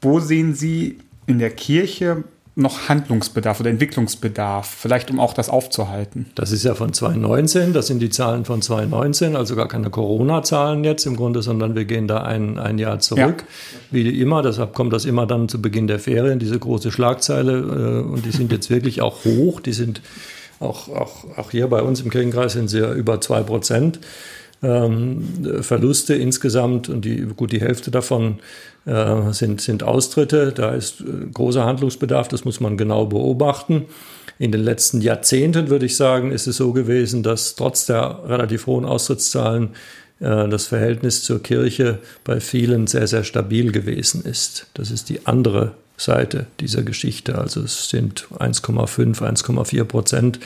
[0.00, 2.24] Wo sehen Sie in der Kirche
[2.58, 6.26] noch Handlungsbedarf oder Entwicklungsbedarf, vielleicht um auch das aufzuhalten?
[6.34, 10.82] Das ist ja von 2019, das sind die Zahlen von 2019, also gar keine Corona-Zahlen
[10.82, 13.86] jetzt im Grunde, sondern wir gehen da ein, ein Jahr zurück, ja.
[13.92, 14.42] wie immer.
[14.42, 17.58] Deshalb kommt das immer dann zu Beginn der Ferien, diese große Schlagzeile.
[17.58, 19.60] Äh, und die sind jetzt wirklich auch hoch.
[19.60, 20.02] Die sind
[20.60, 24.00] auch, auch, auch hier bei uns im Kirchenkreis sind sie ja über zwei Prozent.
[24.60, 25.22] Ähm,
[25.60, 28.40] Verluste insgesamt und die, gut die Hälfte davon
[28.86, 30.52] äh, sind, sind Austritte.
[30.52, 33.86] Da ist äh, großer Handlungsbedarf, das muss man genau beobachten.
[34.40, 38.66] In den letzten Jahrzehnten, würde ich sagen, ist es so gewesen, dass trotz der relativ
[38.66, 39.70] hohen Austrittszahlen
[40.20, 44.66] äh, das Verhältnis zur Kirche bei vielen sehr, sehr stabil gewesen ist.
[44.74, 47.38] Das ist die andere Seite dieser Geschichte.
[47.38, 50.40] Also es sind 1,5, 1,4 Prozent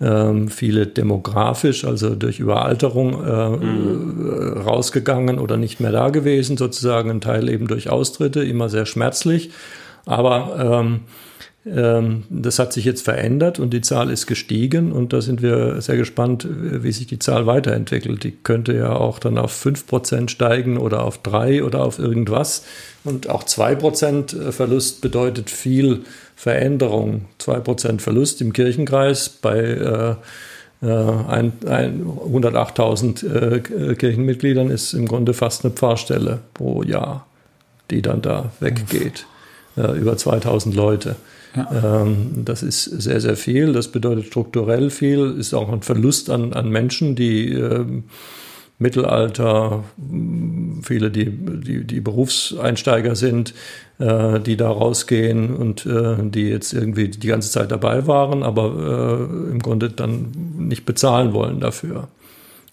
[0.00, 4.62] ähm, viele demografisch, also durch Überalterung äh, mhm.
[4.64, 9.50] rausgegangen oder nicht mehr da gewesen, sozusagen ein Teil eben durch Austritte, immer sehr schmerzlich.
[10.04, 11.00] Aber ähm,
[11.64, 15.80] ähm, das hat sich jetzt verändert und die Zahl ist gestiegen und da sind wir
[15.80, 18.24] sehr gespannt, wie sich die Zahl weiterentwickelt.
[18.24, 22.64] Die könnte ja auch dann auf 5% steigen oder auf 3 oder auf irgendwas.
[23.04, 26.02] Und auch 2% Verlust bedeutet viel
[26.42, 27.26] Veränderung.
[27.38, 30.16] 2% Verlust im Kirchenkreis bei äh,
[30.84, 37.28] 108.000 äh, äh, Kirchenmitgliedern ist im Grunde fast eine Pfarrstelle pro Jahr,
[37.92, 39.24] die dann da weggeht.
[39.76, 41.14] Äh, über 2000 Leute.
[41.54, 42.02] Ja.
[42.02, 43.72] Ähm, das ist sehr, sehr viel.
[43.72, 45.36] Das bedeutet strukturell viel.
[45.38, 48.02] Ist auch ein Verlust an, an Menschen, die ähm,
[48.82, 49.84] Mittelalter,
[50.82, 53.54] viele, die, die, die Berufseinsteiger sind,
[54.02, 59.28] äh, die da rausgehen und äh, die jetzt irgendwie die ganze Zeit dabei waren, aber
[59.28, 62.08] äh, im Grunde dann nicht bezahlen wollen dafür.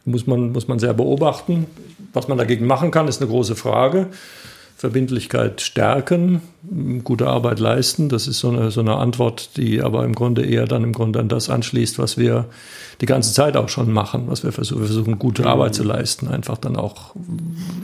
[0.06, 1.68] Muss man, muss man sehr beobachten.
[2.13, 4.08] Was man dagegen machen kann, ist eine große Frage.
[4.80, 6.42] Verbindlichkeit stärken,
[7.04, 8.08] gute Arbeit leisten.
[8.08, 11.20] Das ist so eine, so eine Antwort, die aber im Grunde eher dann im Grunde
[11.20, 12.46] an das anschließt, was wir
[13.02, 16.30] die ganze Zeit auch schon machen, was wir versuchen, wir versuchen gute Arbeit zu leisten,
[16.30, 17.13] einfach dann auch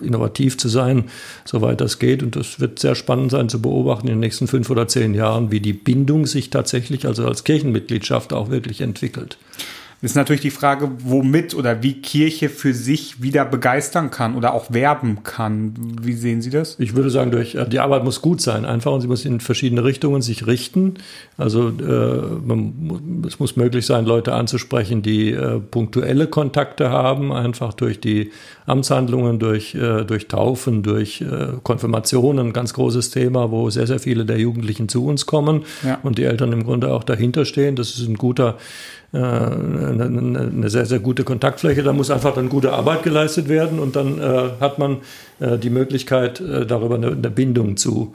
[0.01, 1.09] innovativ zu sein,
[1.43, 2.23] soweit das geht.
[2.23, 5.51] Und das wird sehr spannend sein zu beobachten in den nächsten fünf oder zehn Jahren,
[5.51, 9.37] wie die Bindung sich tatsächlich, also als Kirchenmitgliedschaft auch wirklich entwickelt.
[10.01, 14.71] Ist natürlich die Frage, womit oder wie Kirche für sich wieder begeistern kann oder auch
[14.71, 15.73] werben kann.
[16.01, 16.75] Wie sehen Sie das?
[16.79, 19.83] Ich würde sagen, durch die Arbeit muss gut sein, einfach und sie muss in verschiedene
[19.83, 20.95] Richtungen sich richten.
[21.37, 21.71] Also äh,
[22.45, 28.31] man, es muss möglich sein, Leute anzusprechen, die äh, punktuelle Kontakte haben, einfach durch die
[28.65, 34.25] Amtshandlungen, durch, äh, durch Taufen, durch äh, Konfirmationen, ganz großes Thema, wo sehr, sehr viele
[34.25, 35.99] der Jugendlichen zu uns kommen ja.
[36.03, 37.75] und die Eltern im Grunde auch dahinter stehen.
[37.75, 38.57] Das ist ein guter
[39.17, 41.83] eine, eine, sehr, sehr gute Kontaktfläche.
[41.83, 44.97] Da muss einfach dann gute Arbeit geleistet werden und dann äh, hat man
[45.39, 48.13] äh, die Möglichkeit, äh, darüber eine, eine, Bindung zu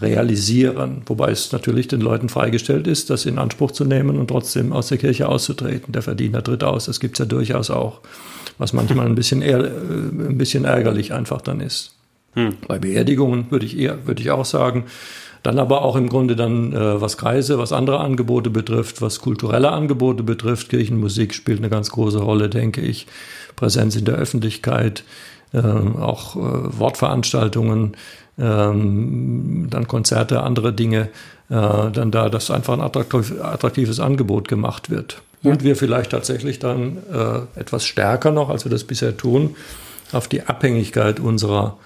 [0.00, 1.02] realisieren.
[1.06, 4.88] Wobei es natürlich den Leuten freigestellt ist, das in Anspruch zu nehmen und trotzdem aus
[4.88, 5.92] der Kirche auszutreten.
[5.92, 8.00] Der Verdiener tritt aus, das gibt es ja durchaus auch.
[8.58, 11.94] Was manchmal ein bisschen, eher, äh, ein bisschen ärgerlich einfach dann ist.
[12.34, 12.56] Hm.
[12.68, 14.84] Bei Beerdigungen würde ich eher, würde ich auch sagen,
[15.42, 19.70] dann aber auch im Grunde dann, äh, was Kreise, was andere Angebote betrifft, was kulturelle
[19.72, 20.68] Angebote betrifft.
[20.68, 23.06] Kirchenmusik spielt eine ganz große Rolle, denke ich.
[23.56, 25.04] Präsenz in der Öffentlichkeit.
[25.52, 26.40] äh, auch äh,
[26.78, 27.96] Wortveranstaltungen,
[28.38, 31.08] ähm, dann Konzerte, andere Dinge,
[31.48, 35.22] äh, dann da, dass einfach ein attraktiv, attraktives Angebot gemacht wird.
[35.42, 35.52] Ja.
[35.52, 39.56] Und wir vielleicht tatsächlich dann äh, etwas stärker noch, als wir das bisher tun,
[40.12, 41.78] auf die Abhängigkeit unserer,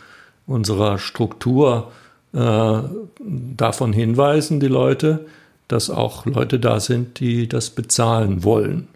[0.47, 2.04] unserer Struktur äh,
[2.35, 5.27] davon hinweisen, die Leute,
[5.69, 8.89] dass auch Leute da sind, die das bezahlen wollen.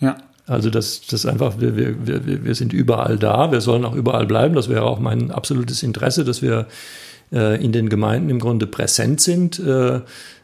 [0.00, 0.18] Ja.
[0.46, 4.54] Also das, das einfach, wir, wir, wir sind überall da, wir sollen auch überall bleiben.
[4.54, 6.66] Das wäre auch mein absolutes Interesse, dass wir
[7.32, 9.58] äh, in den Gemeinden im Grunde präsent sind.
[9.58, 10.00] Äh, äh,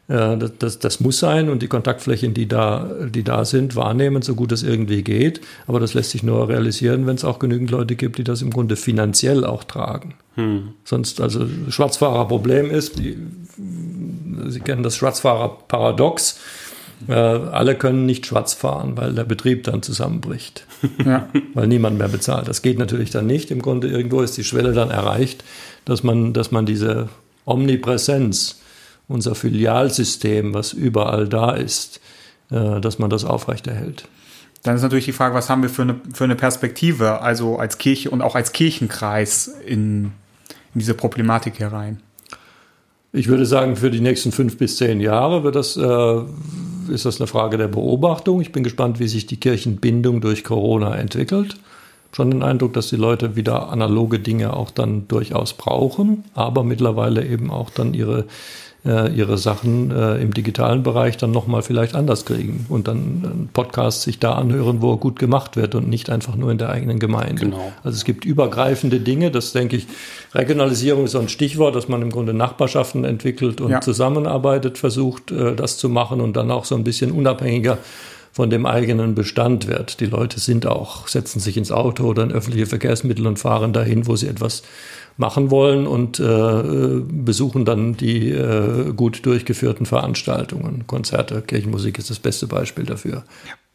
[0.08, 4.34] das, das, das, muss sein und die Kontaktflächen, die da, die da sind, wahrnehmen, so
[4.34, 5.40] gut es irgendwie geht.
[5.66, 8.50] Aber das lässt sich nur realisieren, wenn es auch genügend Leute gibt, die das im
[8.50, 10.14] Grunde finanziell auch tragen.
[10.34, 10.70] Hm.
[10.84, 13.16] Sonst, also Schwarzfahrerproblem ist, die,
[14.48, 16.40] Sie kennen das Schwarzfahrerparadox.
[17.08, 20.66] Äh, alle können nicht schwarz fahren, weil der Betrieb dann zusammenbricht.
[21.04, 21.28] Ja.
[21.54, 22.48] Weil niemand mehr bezahlt.
[22.48, 23.52] Das geht natürlich dann nicht.
[23.52, 25.44] Im Grunde irgendwo ist die Schwelle dann erreicht,
[25.84, 27.08] dass man, dass man diese
[27.44, 28.61] Omnipräsenz,
[29.12, 32.00] unser Filialsystem, was überall da ist,
[32.50, 34.08] äh, dass man das aufrechterhält.
[34.62, 37.78] Dann ist natürlich die Frage, was haben wir für eine, für eine Perspektive, also als
[37.78, 40.12] Kirche und auch als Kirchenkreis in,
[40.74, 42.00] in diese Problematik herein?
[43.12, 47.20] Ich würde sagen, für die nächsten fünf bis zehn Jahre wird das, äh, ist das
[47.20, 48.40] eine Frage der Beobachtung.
[48.40, 51.56] Ich bin gespannt, wie sich die Kirchenbindung durch Corona entwickelt.
[52.14, 57.26] Schon den Eindruck, dass die Leute wieder analoge Dinge auch dann durchaus brauchen, aber mittlerweile
[57.26, 58.26] eben auch dann ihre
[58.84, 63.50] äh, ihre Sachen äh, im digitalen Bereich dann nochmal vielleicht anders kriegen und dann einen
[63.52, 66.70] Podcast sich da anhören, wo er gut gemacht wird und nicht einfach nur in der
[66.70, 67.42] eigenen Gemeinde.
[67.46, 67.72] Genau.
[67.84, 69.86] Also es gibt übergreifende Dinge, das denke ich,
[70.34, 73.80] Regionalisierung ist so ein Stichwort, dass man im Grunde Nachbarschaften entwickelt und ja.
[73.80, 77.78] zusammenarbeitet, versucht, äh, das zu machen und dann auch so ein bisschen unabhängiger
[78.32, 80.00] von dem eigenen Bestand wird.
[80.00, 84.06] Die Leute sind auch, setzen sich ins Auto oder in öffentliche Verkehrsmittel und fahren dahin,
[84.06, 84.62] wo sie etwas
[85.16, 90.86] machen wollen und äh, besuchen dann die äh, gut durchgeführten Veranstaltungen.
[90.86, 93.24] Konzerte, Kirchenmusik ist das beste Beispiel dafür.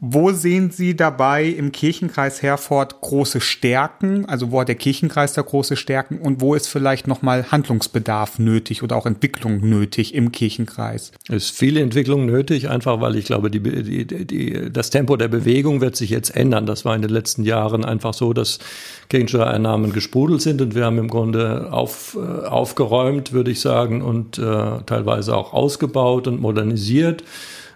[0.00, 4.26] Wo sehen Sie dabei im Kirchenkreis Herford große Stärken?
[4.26, 8.84] Also wo hat der Kirchenkreis da große Stärken und wo ist vielleicht nochmal Handlungsbedarf nötig
[8.84, 11.10] oder auch Entwicklung nötig im Kirchenkreis?
[11.28, 13.58] Es ist viel Entwicklung nötig, einfach weil ich glaube, die,
[14.06, 16.64] die, die, das Tempo der Bewegung wird sich jetzt ändern.
[16.64, 18.60] Das war in den letzten Jahren einfach so, dass
[19.08, 24.38] Kirchensteuereinnahmen gesprudelt sind und wir haben im Grunde auf, äh, aufgeräumt, würde ich sagen, und
[24.38, 24.42] äh,
[24.86, 27.24] teilweise auch ausgebaut und modernisiert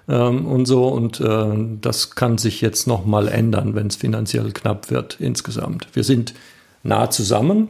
[0.09, 0.89] ähm, und so.
[0.89, 5.87] Und äh, das kann sich jetzt nochmal ändern, wenn es finanziell knapp wird insgesamt.
[5.93, 6.35] Wir sind
[6.83, 7.69] nah zusammen.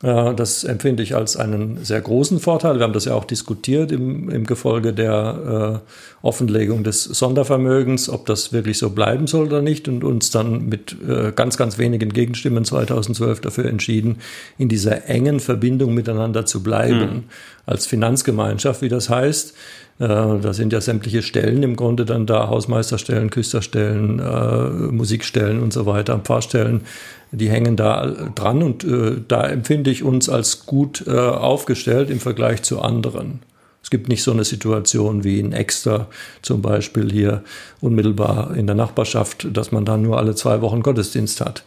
[0.00, 2.76] Das empfinde ich als einen sehr großen Vorteil.
[2.76, 5.82] Wir haben das ja auch diskutiert im, im Gefolge der
[6.22, 10.68] äh, Offenlegung des Sondervermögens, ob das wirklich so bleiben soll oder nicht und uns dann
[10.68, 14.18] mit äh, ganz, ganz wenigen Gegenstimmen 2012 dafür entschieden,
[14.56, 16.98] in dieser engen Verbindung miteinander zu bleiben.
[17.00, 17.24] Mhm.
[17.66, 19.54] Als Finanzgemeinschaft, wie das heißt.
[19.98, 25.72] Äh, da sind ja sämtliche Stellen im Grunde dann da, Hausmeisterstellen, Küsterstellen, äh, Musikstellen und
[25.72, 26.82] so weiter, Pfarrstellen,
[27.30, 32.20] die hängen da dran und äh, da empfinde ich uns als gut äh, aufgestellt im
[32.20, 33.40] Vergleich zu anderen.
[33.82, 36.08] Es gibt nicht so eine Situation wie in Exter
[36.42, 37.42] zum Beispiel hier
[37.80, 41.64] unmittelbar in der Nachbarschaft, dass man da nur alle zwei Wochen Gottesdienst hat.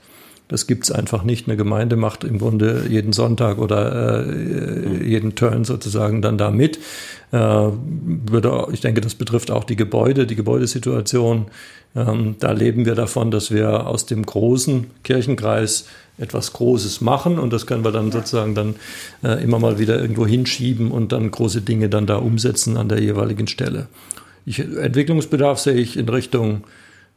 [0.52, 1.48] Das gibt es einfach nicht.
[1.48, 6.78] Eine Gemeinde macht im Grunde jeden Sonntag oder äh, jeden Turn sozusagen dann da mit.
[7.32, 11.46] Äh, würde, ich denke, das betrifft auch die Gebäude, die Gebäudesituation.
[11.96, 15.86] Ähm, da leben wir davon, dass wir aus dem großen Kirchenkreis
[16.18, 18.76] etwas Großes machen und das können wir dann sozusagen dann
[19.24, 23.02] äh, immer mal wieder irgendwo hinschieben und dann große Dinge dann da umsetzen an der
[23.02, 23.88] jeweiligen Stelle.
[24.46, 26.66] Ich, Entwicklungsbedarf sehe ich in Richtung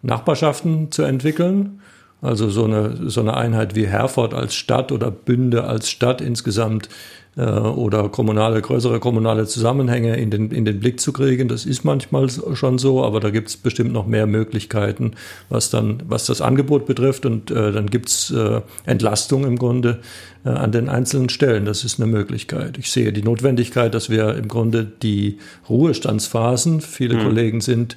[0.03, 1.81] Nachbarschaften zu entwickeln.
[2.23, 6.89] Also so eine, so eine Einheit wie Herford als Stadt oder Bünde als Stadt insgesamt
[7.37, 11.49] äh, oder kommunale, größere kommunale Zusammenhänge in den, in den Blick zu kriegen.
[11.49, 15.13] Das ist manchmal schon so, aber da gibt es bestimmt noch mehr Möglichkeiten,
[15.49, 17.27] was dann, was das Angebot betrifft.
[17.27, 19.99] Und äh, dann gibt es äh, Entlastung im Grunde
[20.45, 21.65] äh, an den einzelnen Stellen.
[21.65, 22.79] Das ist eine Möglichkeit.
[22.79, 25.39] Ich sehe die Notwendigkeit, dass wir im Grunde die
[25.69, 27.25] Ruhestandsphasen, viele mhm.
[27.25, 27.97] Kollegen sind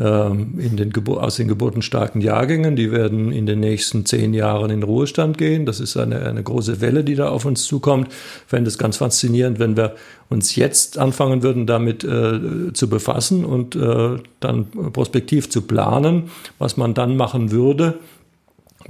[0.00, 2.74] in den aus den geburtenstarken Jahrgängen.
[2.74, 5.66] Die werden in den nächsten zehn Jahren in Ruhestand gehen.
[5.66, 8.08] Das ist eine, eine große Welle, die da auf uns zukommt.
[8.08, 8.14] Ich
[8.46, 9.96] fände es ganz faszinierend, wenn wir
[10.30, 16.78] uns jetzt anfangen würden, damit äh, zu befassen und äh, dann prospektiv zu planen, was
[16.78, 17.98] man dann machen würde,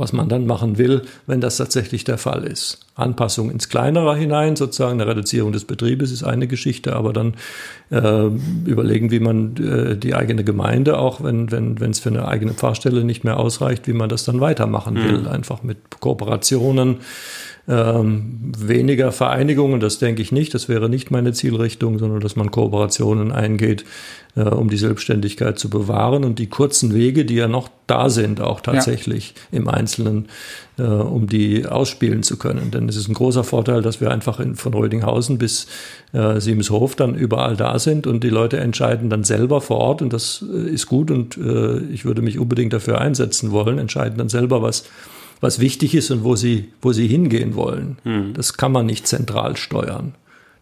[0.01, 2.79] was man dann machen will, wenn das tatsächlich der Fall ist.
[2.95, 7.35] Anpassung ins Kleinere hinein, sozusagen eine Reduzierung des Betriebes ist eine Geschichte, aber dann
[7.91, 8.27] äh,
[8.65, 12.53] überlegen, wie man äh, die eigene Gemeinde, auch wenn wenn wenn, es für eine eigene
[12.55, 15.05] Pfarrstelle nicht mehr ausreicht, wie man das dann weitermachen mhm.
[15.05, 16.99] will, einfach mit Kooperationen,
[17.71, 22.51] ähm, weniger Vereinigungen, das denke ich nicht, das wäre nicht meine Zielrichtung, sondern dass man
[22.51, 23.85] Kooperationen eingeht,
[24.35, 28.41] äh, um die Selbstständigkeit zu bewahren und die kurzen Wege, die ja noch da sind,
[28.41, 29.59] auch tatsächlich ja.
[29.59, 30.27] im Einzelnen,
[30.79, 32.73] äh, um die ausspielen zu können.
[32.73, 35.69] Denn es ist ein großer Vorteil, dass wir einfach in, von Rödinghausen bis
[36.13, 40.13] äh, Siemenshof dann überall da sind und die Leute entscheiden dann selber vor Ort und
[40.13, 44.29] das äh, ist gut und äh, ich würde mich unbedingt dafür einsetzen wollen, entscheiden dann
[44.29, 44.85] selber, was
[45.41, 47.99] was wichtig ist und wo sie, wo sie hingehen wollen.
[48.05, 48.35] Mhm.
[48.35, 50.15] Das kann man nicht zentral steuern.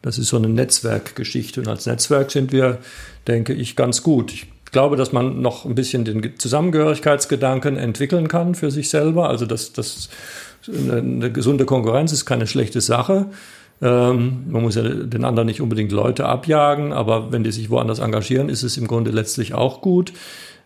[0.02, 1.60] Das ist so eine Netzwerkgeschichte.
[1.60, 2.78] Und als Netzwerk sind wir,
[3.26, 4.32] denke ich, ganz gut.
[4.32, 9.28] Ich glaube, dass man noch ein bisschen den Zusammengehörigkeitsgedanken entwickeln kann für sich selber.
[9.28, 10.08] Also, dass das
[10.68, 13.26] eine, eine gesunde Konkurrenz ist keine schlechte Sache.
[13.80, 18.00] Ähm, man muss ja den anderen nicht unbedingt Leute abjagen, aber wenn die sich woanders
[18.00, 20.12] engagieren, ist es im Grunde letztlich auch gut.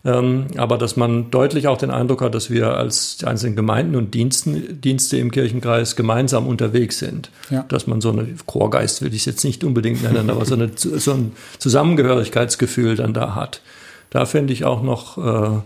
[0.05, 4.15] Ähm, aber dass man deutlich auch den Eindruck hat, dass wir als einzelnen Gemeinden und
[4.15, 7.31] Diensten, Dienste im Kirchenkreis gemeinsam unterwegs sind.
[7.51, 7.65] Ja.
[7.69, 10.73] Dass man so eine Chorgeist will ich es jetzt nicht unbedingt nennen, aber so, eine,
[10.75, 13.63] so ein Zusammengehörigkeitsgefühl dann da hat.
[14.11, 15.61] Da fände ich auch noch, äh,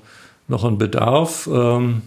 [0.49, 1.49] noch einen Bedarf.
[1.51, 2.03] Ähm,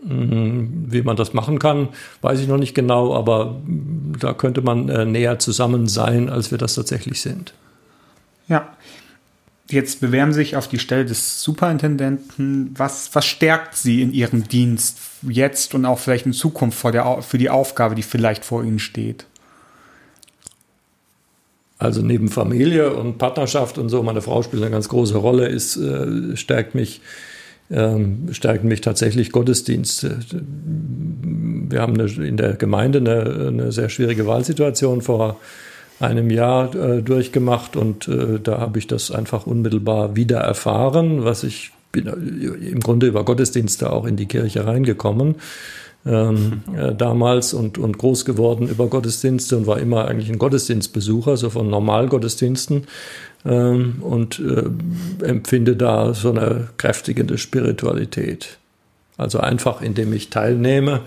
[0.00, 1.88] wie man das machen kann,
[2.20, 6.58] weiß ich noch nicht genau, aber da könnte man äh, näher zusammen sein, als wir
[6.58, 7.52] das tatsächlich sind.
[8.46, 8.68] Ja,
[9.70, 12.74] jetzt bewerben Sie sich auf die Stelle des Superintendenten.
[12.76, 17.22] Was, was stärkt Sie in Ihrem Dienst jetzt und auch vielleicht in Zukunft vor der,
[17.22, 19.26] für die Aufgabe, die vielleicht vor Ihnen steht?
[21.78, 25.76] Also neben Familie und Partnerschaft und so, meine Frau spielt eine ganz große Rolle, ist,
[25.76, 27.00] äh, stärkt mich
[27.70, 30.20] ähm, stärken mich tatsächlich Gottesdienste.
[30.30, 35.38] Wir haben in der Gemeinde eine, eine sehr schwierige Wahlsituation vor
[36.00, 41.42] einem Jahr äh, durchgemacht und äh, da habe ich das einfach unmittelbar wieder erfahren, was
[41.42, 45.36] ich bin äh, im Grunde über Gottesdienste auch in die Kirche reingekommen.
[46.06, 51.36] Ähm, äh, damals und, und groß geworden über Gottesdienste und war immer eigentlich ein Gottesdienstbesucher,
[51.36, 52.86] so von Normalgottesdiensten
[53.44, 58.58] ähm, und äh, empfinde da so eine kräftigende Spiritualität.
[59.16, 61.00] Also einfach, indem ich teilnehme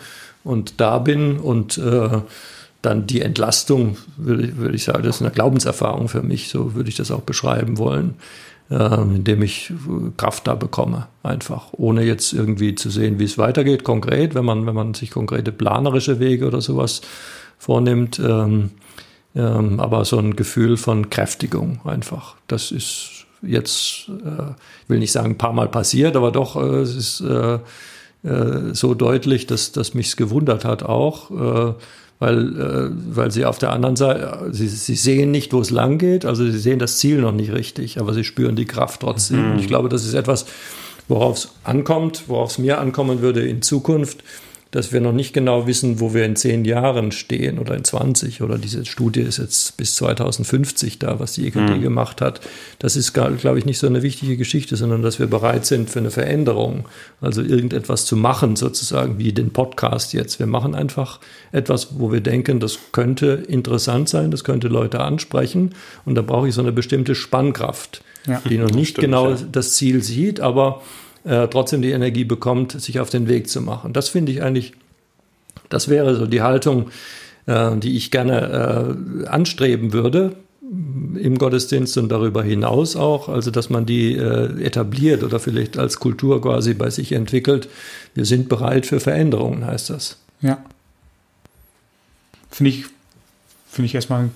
[0.43, 2.19] und da bin und äh,
[2.81, 6.73] dann die Entlastung, würde ich, würde ich sagen, das ist eine Glaubenserfahrung für mich, so
[6.73, 8.15] würde ich das auch beschreiben wollen,
[8.69, 9.71] äh, indem ich
[10.17, 14.65] Kraft da bekomme, einfach, ohne jetzt irgendwie zu sehen, wie es weitergeht, konkret, wenn man,
[14.65, 17.01] wenn man sich konkrete planerische Wege oder sowas
[17.57, 18.71] vornimmt, ähm,
[19.35, 22.35] ähm, aber so ein Gefühl von Kräftigung einfach.
[22.47, 24.51] Das ist jetzt, äh,
[24.83, 27.59] ich will nicht sagen, ein paar Mal passiert, aber doch, äh, es ist äh,
[28.23, 31.73] äh so deutlich, dass, dass mich es gewundert hat auch äh,
[32.21, 35.97] weil, äh, weil sie auf der anderen Seite, sie, sie sehen nicht, wo es lang
[35.97, 39.43] geht, also sie sehen das Ziel noch nicht richtig, aber sie spüren die Kraft trotzdem.
[39.43, 39.51] Mhm.
[39.53, 40.45] Und ich glaube, das ist etwas,
[41.07, 44.23] worauf es ankommt, worauf es mir ankommen würde in Zukunft,
[44.71, 48.41] dass wir noch nicht genau wissen, wo wir in zehn Jahren stehen oder in 20
[48.41, 51.81] oder diese Studie ist jetzt bis 2050 da, was die EKD mhm.
[51.81, 52.39] gemacht hat.
[52.79, 55.99] Das ist, glaube ich, nicht so eine wichtige Geschichte, sondern dass wir bereit sind für
[55.99, 56.87] eine Veränderung,
[57.19, 60.39] also irgendetwas zu machen, sozusagen wie den Podcast jetzt.
[60.39, 61.19] Wir machen einfach
[61.51, 66.47] etwas, wo wir denken, das könnte interessant sein, das könnte Leute ansprechen und da brauche
[66.47, 69.37] ich so eine bestimmte Spannkraft, ja, die noch nicht stimmt, genau ja.
[69.51, 70.81] das Ziel sieht, aber
[71.23, 73.93] äh, trotzdem die Energie bekommt, sich auf den Weg zu machen.
[73.93, 74.73] Das finde ich eigentlich,
[75.69, 76.89] das wäre so die Haltung,
[77.45, 80.35] äh, die ich gerne äh, anstreben würde
[80.71, 85.99] im Gottesdienst und darüber hinaus auch, also dass man die äh, etabliert oder vielleicht als
[85.99, 87.67] Kultur quasi bei sich entwickelt.
[88.13, 90.17] Wir sind bereit für Veränderungen, heißt das.
[90.39, 90.63] Ja.
[92.49, 92.85] Finde ich,
[93.69, 94.29] finde ich erstmal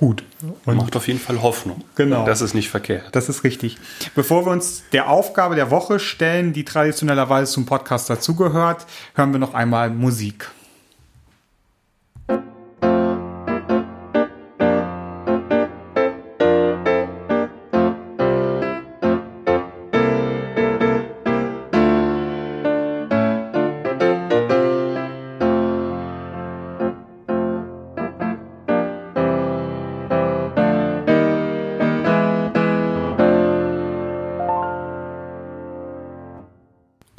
[0.00, 0.24] gut.
[0.64, 1.84] Und Macht auf jeden Fall Hoffnung.
[1.94, 2.24] Genau.
[2.24, 3.04] Das ist nicht verkehrt.
[3.12, 3.76] Das ist richtig.
[4.14, 9.38] Bevor wir uns der Aufgabe der Woche stellen, die traditionellerweise zum Podcast dazugehört, hören wir
[9.38, 10.50] noch einmal Musik.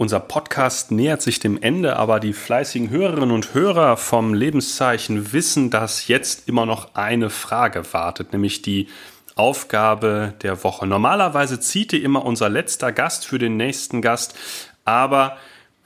[0.02, 5.70] Unser Podcast nähert sich dem Ende, aber die fleißigen Hörerinnen und Hörer vom Lebenszeichen wissen,
[5.70, 8.88] dass jetzt immer noch eine Frage wartet, nämlich die
[9.36, 10.88] Aufgabe der Woche.
[10.88, 14.36] Normalerweise zieht immer unser letzter Gast für den nächsten Gast,
[14.86, 15.38] aber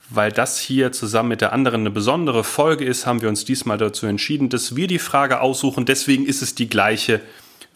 [0.08, 3.76] weil das hier zusammen mit der anderen eine besondere Folge ist, haben wir uns diesmal
[3.76, 5.84] dazu entschieden, dass wir die Frage aussuchen.
[5.84, 7.20] Deswegen ist es die gleiche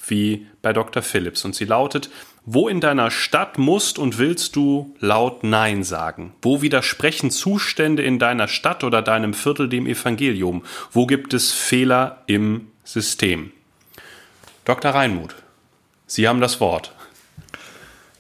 [0.06, 1.02] wie bei Dr.
[1.02, 1.44] Phillips.
[1.44, 2.10] Und sie lautet,
[2.44, 6.32] wo in deiner Stadt musst und willst du laut Nein sagen?
[6.42, 10.62] Wo widersprechen Zustände in deiner Stadt oder deinem Viertel dem Evangelium?
[10.90, 13.52] Wo gibt es Fehler im System?
[14.64, 14.92] Dr.
[14.92, 15.34] Reinmuth,
[16.06, 16.92] Sie haben das Wort.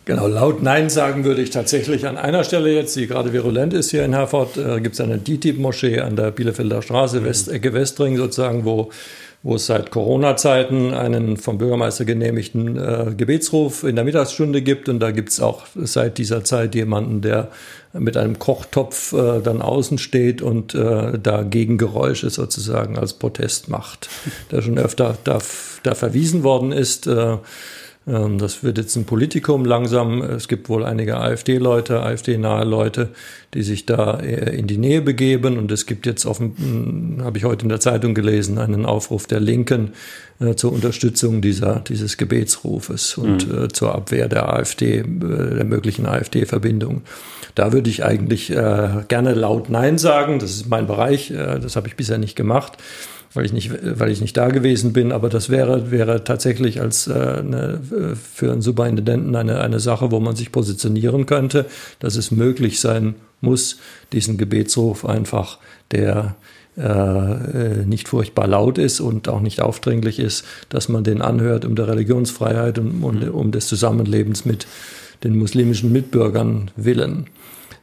[0.04, 3.90] Genau, laut Nein sagen würde ich tatsächlich an einer Stelle jetzt, die gerade virulent ist
[3.90, 8.16] hier in Herford, äh, gibt es eine DITIB-Moschee an der Bielefelder Straße, West, Ecke Westring
[8.16, 8.90] sozusagen, wo,
[9.42, 14.88] wo es seit Corona-Zeiten einen vom Bürgermeister genehmigten äh, Gebetsruf in der Mittagsstunde gibt.
[14.90, 17.48] Und da gibt es auch seit dieser Zeit jemanden, der
[17.94, 24.10] mit einem Kochtopf äh, dann außen steht und äh, da Gegengeräusche sozusagen als Protest macht,
[24.50, 25.38] der schon öfter da,
[25.82, 27.06] da verwiesen worden ist.
[27.06, 27.38] Äh,
[28.06, 30.22] das wird jetzt ein Politikum langsam.
[30.22, 33.10] Es gibt wohl einige AfD-Leute, AfD-nahe Leute,
[33.52, 35.58] die sich da in die Nähe begeben.
[35.58, 39.38] Und es gibt jetzt, offen, habe ich heute in der Zeitung gelesen, einen Aufruf der
[39.38, 39.92] Linken
[40.40, 43.64] äh, zur Unterstützung dieser, dieses Gebetsrufes und mhm.
[43.64, 47.02] äh, zur Abwehr der AfD, äh, der möglichen AfD-Verbindung.
[47.54, 50.38] Da würde ich eigentlich äh, gerne laut Nein sagen.
[50.38, 51.30] Das ist mein Bereich.
[51.30, 52.78] Äh, das habe ich bisher nicht gemacht
[53.32, 55.12] weil ich nicht, weil ich nicht da gewesen bin.
[55.12, 57.80] Aber das wäre, wäre tatsächlich als äh, eine,
[58.14, 61.66] für einen Superintendenten eine, eine Sache, wo man sich positionieren könnte,
[62.00, 63.78] dass es möglich sein muss,
[64.12, 65.58] diesen Gebetsruf einfach,
[65.92, 66.36] der
[66.76, 71.74] äh, nicht furchtbar laut ist und auch nicht aufdringlich ist, dass man den anhört um
[71.74, 74.66] der Religionsfreiheit und, und um des Zusammenlebens mit
[75.24, 77.26] den muslimischen Mitbürgern willen.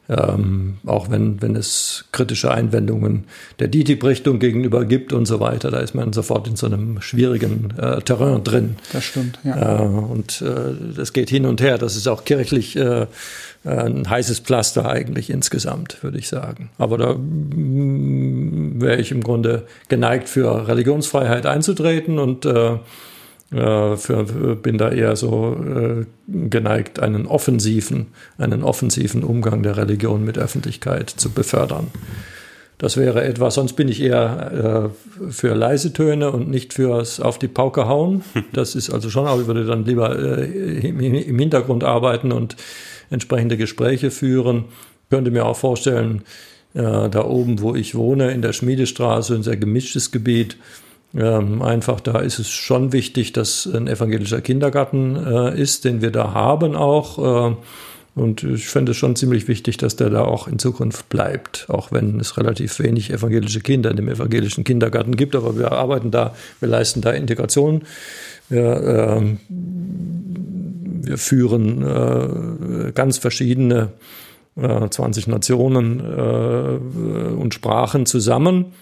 [0.09, 3.25] Ähm, auch wenn, wenn es kritische Einwendungen
[3.59, 7.73] der DITIB-Richtung gegenüber gibt und so weiter, da ist man sofort in so einem schwierigen
[7.77, 8.77] äh, Terrain drin.
[8.93, 9.79] Das stimmt, ja.
[9.79, 11.77] Äh, und äh, das geht hin und her.
[11.77, 13.07] Das ist auch kirchlich äh,
[13.65, 16.69] ein heißes Pflaster eigentlich insgesamt, würde ich sagen.
[16.77, 22.77] Aber da mm, wäre ich im Grunde geneigt, für Religionsfreiheit einzutreten und äh,
[23.49, 30.37] für, bin da eher so äh, geneigt, einen offensiven, einen offensiven Umgang der Religion mit
[30.37, 31.87] Öffentlichkeit zu befördern.
[32.77, 34.91] Das wäre etwas, sonst bin ich eher
[35.25, 38.23] äh, für leise Töne und nicht fürs auf die Pauke hauen.
[38.53, 42.55] Das ist also schon, aber ich würde dann lieber äh, im, im Hintergrund arbeiten und
[43.09, 44.65] entsprechende Gespräche führen.
[45.03, 46.23] Ich könnte mir auch vorstellen,
[46.73, 50.57] äh, da oben, wo ich wohne, in der Schmiedestraße, ein sehr gemischtes Gebiet,
[51.15, 56.11] ähm, einfach da ist es schon wichtig, dass ein evangelischer Kindergarten äh, ist, den wir
[56.11, 57.51] da haben auch.
[57.51, 57.55] Äh,
[58.15, 61.91] und ich finde es schon ziemlich wichtig, dass der da auch in Zukunft bleibt, auch
[61.91, 65.35] wenn es relativ wenig evangelische Kinder in dem evangelischen Kindergarten gibt.
[65.35, 67.83] Aber wir arbeiten da, wir leisten da Integration.
[68.49, 73.91] Wir, äh, wir führen äh, ganz verschiedene
[74.55, 78.73] 20 äh, Nationen äh, und Sprachen zusammen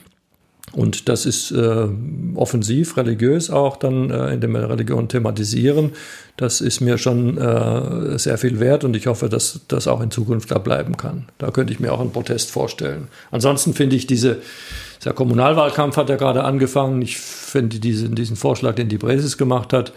[0.76, 1.88] und das ist äh,
[2.36, 5.94] offensiv, religiös auch dann, äh, indem wir Religion thematisieren.
[6.36, 10.12] Das ist mir schon äh, sehr viel wert und ich hoffe, dass das auch in
[10.12, 11.28] Zukunft da bleiben kann.
[11.38, 13.08] Da könnte ich mir auch einen Protest vorstellen.
[13.32, 14.42] Ansonsten finde ich diese,
[15.06, 17.02] der Kommunalwahlkampf hat ja gerade angefangen.
[17.02, 19.94] Ich finde diesen, diesen Vorschlag, den die Bresis gemacht hat,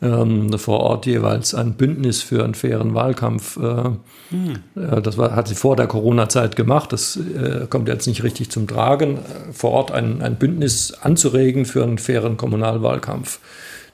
[0.00, 3.56] ähm, vor Ort jeweils ein Bündnis für einen fairen Wahlkampf.
[3.56, 3.84] Äh,
[4.30, 4.58] hm.
[4.76, 6.92] äh, das war, hat sie vor der Corona-Zeit gemacht.
[6.92, 9.18] Das äh, kommt jetzt nicht richtig zum Tragen.
[9.52, 13.40] Vor Ort ein, ein Bündnis anzuregen für einen fairen Kommunalwahlkampf.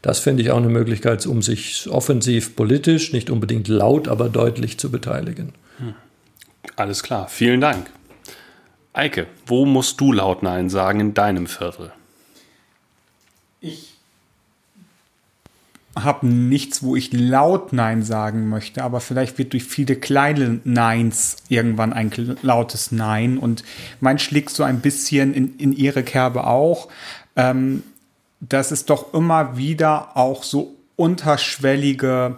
[0.03, 4.79] Das finde ich auch eine Möglichkeit, um sich offensiv politisch, nicht unbedingt laut, aber deutlich
[4.79, 5.55] zu beteiligen.
[5.79, 5.95] Hm.
[6.77, 7.91] Alles klar, vielen Dank.
[8.93, 11.93] Eike, wo musst du laut Nein sagen in deinem Viertel?
[13.61, 13.94] Ich
[15.97, 21.37] habe nichts, wo ich laut Nein sagen möchte, aber vielleicht wird durch viele kleine Neins
[21.49, 22.11] irgendwann ein
[22.43, 23.63] lautes Nein und
[24.01, 26.89] mein schlägt so ein bisschen in, in ihre Kerbe auch,
[27.37, 27.83] ähm,
[28.41, 32.37] dass es doch immer wieder auch so unterschwellige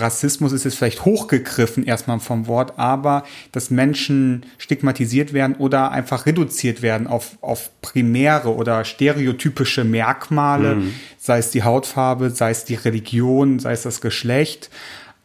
[0.00, 6.26] Rassismus ist jetzt vielleicht hochgegriffen erstmal vom Wort, aber dass Menschen stigmatisiert werden oder einfach
[6.26, 10.94] reduziert werden auf, auf primäre oder stereotypische Merkmale, mhm.
[11.18, 14.70] sei es die Hautfarbe, sei es die Religion, sei es das Geschlecht.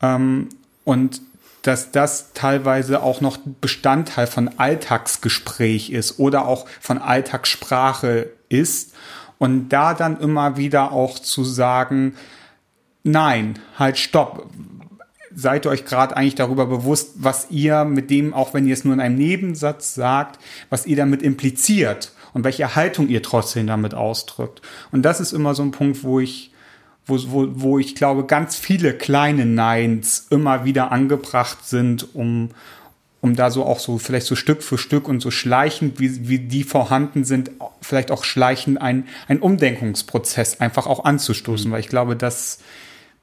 [0.02, 0.50] Ähm,
[0.84, 1.22] und
[1.62, 8.94] dass das teilweise auch noch Bestandteil von Alltagsgespräch ist oder auch von Alltagssprache ist.
[9.38, 12.16] Und da dann immer wieder auch zu sagen,
[13.04, 14.50] Nein, halt stopp.
[15.34, 18.84] Seid ihr euch gerade eigentlich darüber bewusst, was ihr mit dem, auch wenn ihr es
[18.84, 20.40] nur in einem Nebensatz sagt,
[20.70, 24.62] was ihr damit impliziert und welche Haltung ihr trotzdem damit ausdrückt.
[24.92, 26.52] Und das ist immer so ein Punkt, wo ich,
[27.06, 32.50] wo, wo, wo ich glaube, ganz viele kleine Neins immer wieder angebracht sind, um,
[33.22, 36.40] um da so auch so vielleicht so Stück für Stück und so schleichend, wie, wie
[36.40, 41.74] die vorhanden sind, vielleicht auch schleichend ein, ein Umdenkungsprozess einfach auch anzustoßen, mhm.
[41.74, 42.60] weil ich glaube, dass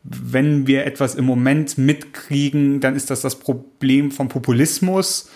[0.02, 5.28] wenn wir etwas im Moment mitkriegen, dann ist das das Problem vom Populismus.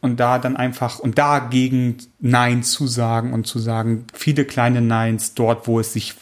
[0.00, 5.32] Und da dann einfach und dagegen Nein zu sagen und zu sagen, viele kleine Neins
[5.32, 6.14] dort, wo es sich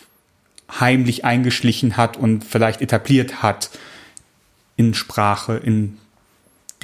[0.70, 3.70] heimlich eingeschlichen hat und vielleicht etabliert hat
[4.76, 5.98] in Sprache, in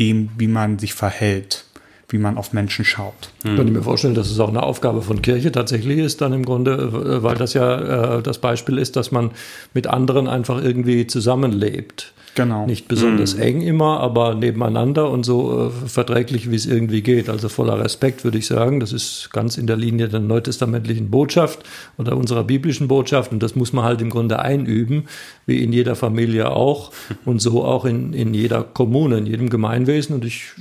[0.01, 1.65] dem, wie man sich verhält,
[2.09, 3.31] wie man auf Menschen schaut.
[3.45, 6.45] Ich könnte mir vorstellen, dass es auch eine Aufgabe von Kirche tatsächlich ist, dann im
[6.45, 9.33] Grunde, weil das ja äh, das Beispiel ist, dass man
[9.75, 12.15] mit anderen einfach irgendwie zusammenlebt.
[12.35, 12.67] Genau.
[12.67, 13.43] Nicht besonders mhm.
[13.43, 17.29] eng immer, aber nebeneinander und so äh, verträglich, wie es irgendwie geht.
[17.29, 18.81] Also voller Respekt würde ich sagen.
[18.81, 21.61] Das ist ganz in der Linie der neutestamentlichen Botschaft
[21.97, 23.33] oder unserer biblischen Botschaft.
[23.33, 25.05] Und das muss man halt im Grunde einüben,
[25.47, 26.93] wie in jeder Familie auch
[27.25, 30.15] und so auch in, in jeder Kommune, in jedem Gemeinwesen.
[30.15, 30.53] Und ich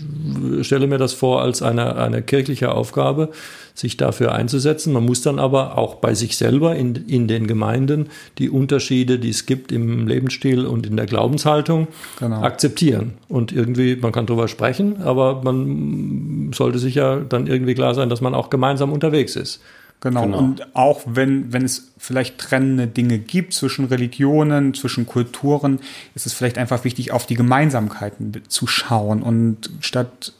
[0.61, 3.30] stelle mir das vor als eine, eine kirchliche Aufgabe,
[3.78, 4.91] sich dafür einzusetzen.
[4.91, 8.09] Man muss dann aber auch bei sich selber in, in den Gemeinden
[8.39, 11.88] die Unterschiede, die es gibt im Lebensstil und in der Glaubenshaltung,
[12.19, 12.41] genau.
[12.41, 13.13] akzeptieren.
[13.28, 18.09] Und irgendwie, man kann darüber sprechen, aber man sollte sich ja dann irgendwie klar sein,
[18.09, 19.61] dass man auch gemeinsam unterwegs ist.
[19.99, 20.23] Genau.
[20.23, 20.38] genau.
[20.39, 25.80] Und auch wenn, wenn es vielleicht trennende Dinge gibt zwischen Religionen, zwischen Kulturen,
[26.15, 30.34] ist es vielleicht einfach wichtig, auf die Gemeinsamkeiten zu schauen und statt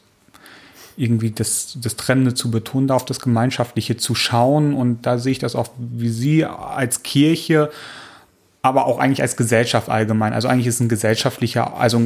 [0.98, 4.74] irgendwie das, das Trennende zu betonen, da auf das Gemeinschaftliche zu schauen.
[4.74, 7.70] Und da sehe ich das auch, wie Sie als Kirche,
[8.62, 10.32] aber auch eigentlich als Gesellschaft allgemein.
[10.32, 12.02] Also eigentlich ist ein gesellschaftlicher, also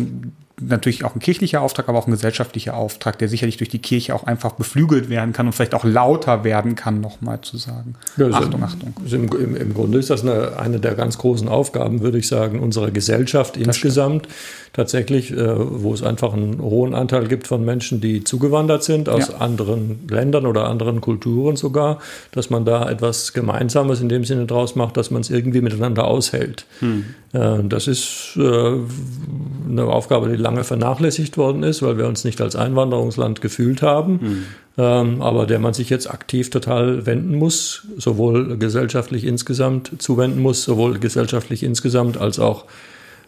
[0.66, 4.14] natürlich auch ein kirchlicher Auftrag, aber auch ein gesellschaftlicher Auftrag, der sicherlich durch die Kirche
[4.14, 7.94] auch einfach beflügelt werden kann und vielleicht auch lauter werden kann, nochmal zu sagen.
[8.16, 8.94] Ja, Achtung, Achtung.
[9.10, 12.60] Im, im, Im, Grunde ist das eine, eine der ganz großen Aufgaben, würde ich sagen,
[12.60, 14.26] unserer Gesellschaft das insgesamt.
[14.26, 19.08] Stimmt tatsächlich, äh, wo es einfach einen hohen Anteil gibt von Menschen, die zugewandert sind
[19.08, 19.36] aus ja.
[19.36, 21.98] anderen Ländern oder anderen Kulturen sogar,
[22.32, 26.06] dass man da etwas Gemeinsames in dem Sinne draus macht, dass man es irgendwie miteinander
[26.06, 26.64] aushält.
[26.80, 27.04] Hm.
[27.32, 32.40] Äh, das ist äh, eine Aufgabe, die lange vernachlässigt worden ist, weil wir uns nicht
[32.40, 34.20] als Einwanderungsland gefühlt haben.
[34.20, 34.44] Hm.
[34.78, 40.64] Ähm, aber der man sich jetzt aktiv total wenden muss, sowohl gesellschaftlich insgesamt zuwenden muss,
[40.64, 42.64] sowohl gesellschaftlich insgesamt als auch,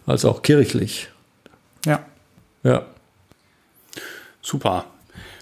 [0.06, 1.08] als auch kirchlich.
[1.84, 2.04] Ja.
[2.62, 2.86] Ja.
[4.40, 4.86] Super.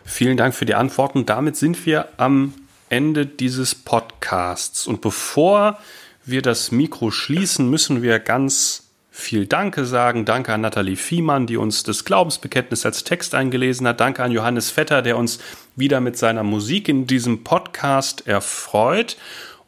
[0.05, 1.27] Vielen Dank für die Antworten.
[1.27, 2.55] Damit sind wir am
[2.89, 4.87] Ende dieses Podcasts.
[4.87, 5.79] Und bevor
[6.25, 8.82] wir das Mikro schließen, müssen wir ganz
[9.13, 10.25] viel Danke sagen.
[10.25, 14.01] Danke an Nathalie Fiemann, die uns das Glaubensbekenntnis als Text eingelesen hat.
[14.01, 15.39] Danke an Johannes Vetter, der uns
[15.77, 19.19] wieder mit seiner Musik in diesem Podcast erfreut.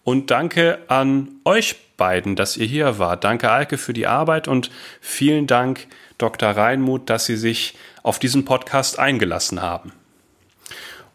[0.03, 3.23] Und danke an euch beiden, dass ihr hier wart.
[3.23, 4.71] Danke, Alke, für die Arbeit und
[5.01, 5.87] vielen Dank,
[6.17, 6.51] Dr.
[6.51, 9.93] Reinmuth, dass Sie sich auf diesen Podcast eingelassen haben.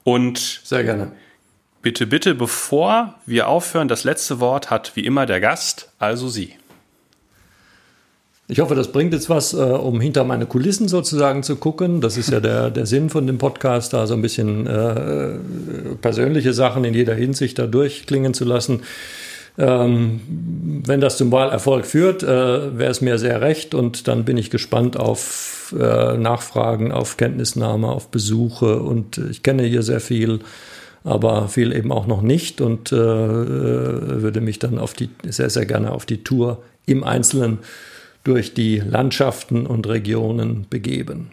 [0.04, 1.12] Und sehr gerne.
[1.82, 6.59] Bitte, bitte, bevor wir aufhören, das letzte Wort hat wie immer der Gast, also Sie.
[8.52, 12.02] Ich hoffe, das bringt jetzt was, äh, um hinter meine Kulissen sozusagen zu gucken.
[12.02, 15.36] Das ist ja der, der Sinn von dem Podcast, da so ein bisschen äh,
[16.02, 18.82] persönliche Sachen in jeder Hinsicht da durchklingen zu lassen.
[19.60, 20.22] Ähm,
[20.84, 24.50] wenn das zum Wahlerfolg führt, äh, wäre es mir sehr recht und dann bin ich
[24.50, 30.40] gespannt auf äh, Nachfragen, auf Kenntnisnahme, auf Besuche und ich kenne hier sehr viel,
[31.04, 35.68] aber viel eben auch noch nicht und äh, würde mich dann auf die, sehr, sehr
[35.68, 37.60] gerne auf die Tour im Einzelnen
[38.24, 41.32] durch die Landschaften und Regionen begeben.